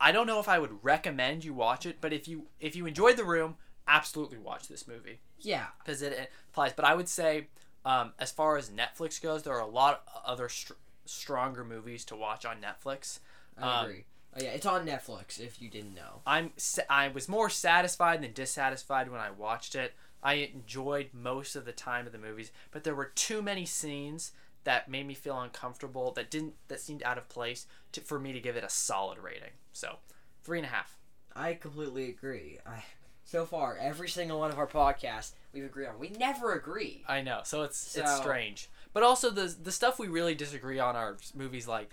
I 0.00 0.12
don't 0.12 0.26
know 0.26 0.40
if 0.40 0.48
I 0.48 0.59
would 0.59 0.83
recommend 0.83 1.44
you 1.44 1.53
watch 1.53 1.85
it, 1.87 1.96
but 2.00 2.12
if 2.12 2.26
you 2.29 2.46
if 2.61 2.74
you 2.76 2.87
enjoyed 2.87 3.16
The 3.16 3.24
Room, 3.24 3.57
absolutely 3.87 4.38
watch 4.38 4.68
this 4.68 4.87
movie 4.88 5.20
Yeah. 5.40 5.66
because 5.85 6.00
it, 6.00 6.12
it 6.12 6.31
applies. 6.50 6.72
But 6.72 6.85
I 6.87 6.94
would 6.94 7.09
say, 7.09 7.48
um, 7.85 8.12
as 8.18 8.31
far 8.31 8.57
as 8.57 8.70
Netflix 8.70 9.20
goes, 9.20 9.42
there 9.42 9.53
are 9.55 9.61
a 9.61 9.66
lot 9.66 10.03
of 10.14 10.22
other 10.24 10.48
str- 10.48 10.72
stronger 11.05 11.64
movies 11.64 12.05
to 12.07 12.16
watch 12.16 12.44
on 12.46 12.59
Netflix. 12.62 13.18
I 13.59 13.81
Um, 13.81 13.85
agree. 13.87 14.05
Oh, 14.37 14.43
yeah, 14.43 14.51
it's 14.51 14.66
on 14.66 14.87
Netflix 14.87 15.40
if 15.40 15.61
you 15.61 15.69
didn't 15.69 15.95
know. 15.95 16.23
I'm 16.27 16.53
sa- 16.57 16.83
I 16.88 17.09
was 17.09 17.29
more 17.29 17.51
satisfied 17.51 18.23
than 18.23 18.33
dissatisfied 18.33 19.11
when 19.11 19.21
I 19.21 19.31
watched 19.31 19.75
it. 19.75 19.95
I 20.23 20.35
enjoyed 20.35 21.11
most 21.12 21.57
of 21.57 21.64
the 21.64 21.73
time 21.73 22.07
of 22.07 22.12
the 22.12 22.19
movies, 22.19 22.53
but 22.71 22.85
there 22.85 22.95
were 22.95 23.07
too 23.14 23.43
many 23.43 23.64
scenes 23.66 24.33
that 24.64 24.88
made 24.88 25.07
me 25.07 25.14
feel 25.14 25.40
uncomfortable 25.40 26.12
that 26.12 26.31
didn't 26.31 26.55
that 26.69 26.81
seemed 26.81 27.03
out 27.03 27.19
of 27.19 27.29
place 27.29 27.66
to, 27.93 28.01
for 28.03 28.19
me 28.19 28.33
to 28.33 28.40
give 28.40 28.57
it 28.57 28.64
a 28.64 28.69
solid 28.69 29.19
rating. 29.19 29.51
So, 29.73 29.97
three 30.43 30.59
and 30.59 30.66
a 30.66 30.71
half. 30.71 30.97
I 31.35 31.55
completely 31.55 32.09
agree. 32.09 32.59
I 32.66 32.85
so 33.25 33.47
far 33.47 33.77
every 33.79 34.09
single 34.09 34.38
one 34.40 34.51
of 34.51 34.59
our 34.59 34.66
podcasts 34.66 35.33
we've 35.53 35.64
agreed 35.64 35.87
on. 35.87 35.99
We 35.99 36.11
never 36.11 36.53
agree. 36.53 37.05
I 37.09 37.23
know, 37.23 37.40
so 37.45 37.62
it's 37.62 37.97
it's 37.97 38.16
strange. 38.16 38.69
But 38.93 39.03
also 39.03 39.31
the 39.31 39.55
the 39.61 39.73
stuff 39.73 39.99
we 39.99 40.09
really 40.09 40.35
disagree 40.35 40.79
on 40.79 40.97
are 40.97 41.16
movies 41.35 41.66
like 41.66 41.90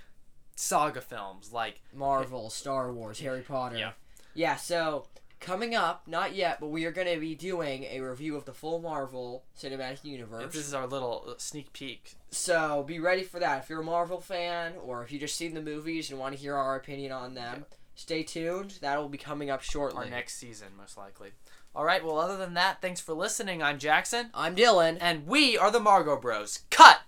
saga 0.57 0.99
films, 1.01 1.53
like 1.53 1.81
Marvel, 1.93 2.49
Star 2.49 2.91
Wars, 2.91 3.19
Harry 3.19 3.41
Potter. 3.41 3.77
Yeah. 3.77 3.91
Yeah, 4.33 4.55
so 4.55 5.05
coming 5.39 5.75
up, 5.75 6.07
not 6.07 6.35
yet, 6.35 6.59
but 6.59 6.67
we 6.67 6.85
are 6.85 6.91
going 6.91 7.07
to 7.13 7.19
be 7.19 7.35
doing 7.35 7.83
a 7.85 8.01
review 8.01 8.35
of 8.35 8.45
the 8.45 8.53
full 8.53 8.79
Marvel 8.81 9.43
Cinematic 9.57 10.03
Universe. 10.03 10.53
this 10.53 10.67
is 10.67 10.73
our 10.73 10.87
little 10.87 11.25
uh, 11.27 11.33
sneak 11.37 11.71
peek. 11.73 12.15
So 12.31 12.83
be 12.83 12.99
ready 12.99 13.23
for 13.23 13.39
that. 13.39 13.63
If 13.63 13.69
you're 13.69 13.81
a 13.81 13.85
Marvel 13.85 14.19
fan 14.19 14.73
or 14.83 15.03
if 15.03 15.11
you 15.11 15.19
just 15.19 15.35
seen 15.37 15.53
the 15.53 15.61
movies 15.61 16.09
and 16.09 16.19
want 16.19 16.35
to 16.35 16.41
hear 16.41 16.55
our 16.55 16.75
opinion 16.75 17.11
on 17.11 17.35
them, 17.35 17.65
stay 17.95 18.23
tuned. 18.23 18.79
That 18.81 18.99
will 18.99 19.09
be 19.09 19.17
coming 19.19 19.49
up 19.49 19.61
shortly. 19.61 20.05
Our 20.05 20.09
next 20.09 20.37
season, 20.37 20.69
most 20.77 20.97
likely. 20.97 21.29
All 21.75 21.85
right. 21.85 22.03
Well, 22.03 22.17
other 22.19 22.37
than 22.37 22.55
that, 22.55 22.81
thanks 22.81 22.99
for 23.01 23.13
listening. 23.13 23.61
I'm 23.61 23.77
Jackson, 23.77 24.31
I'm 24.33 24.55
Dylan. 24.55 24.97
and 24.99 25.27
we 25.27 25.55
are 25.57 25.69
the 25.69 25.79
Margo 25.79 26.17
Bros. 26.19 26.61
Cut. 26.71 27.01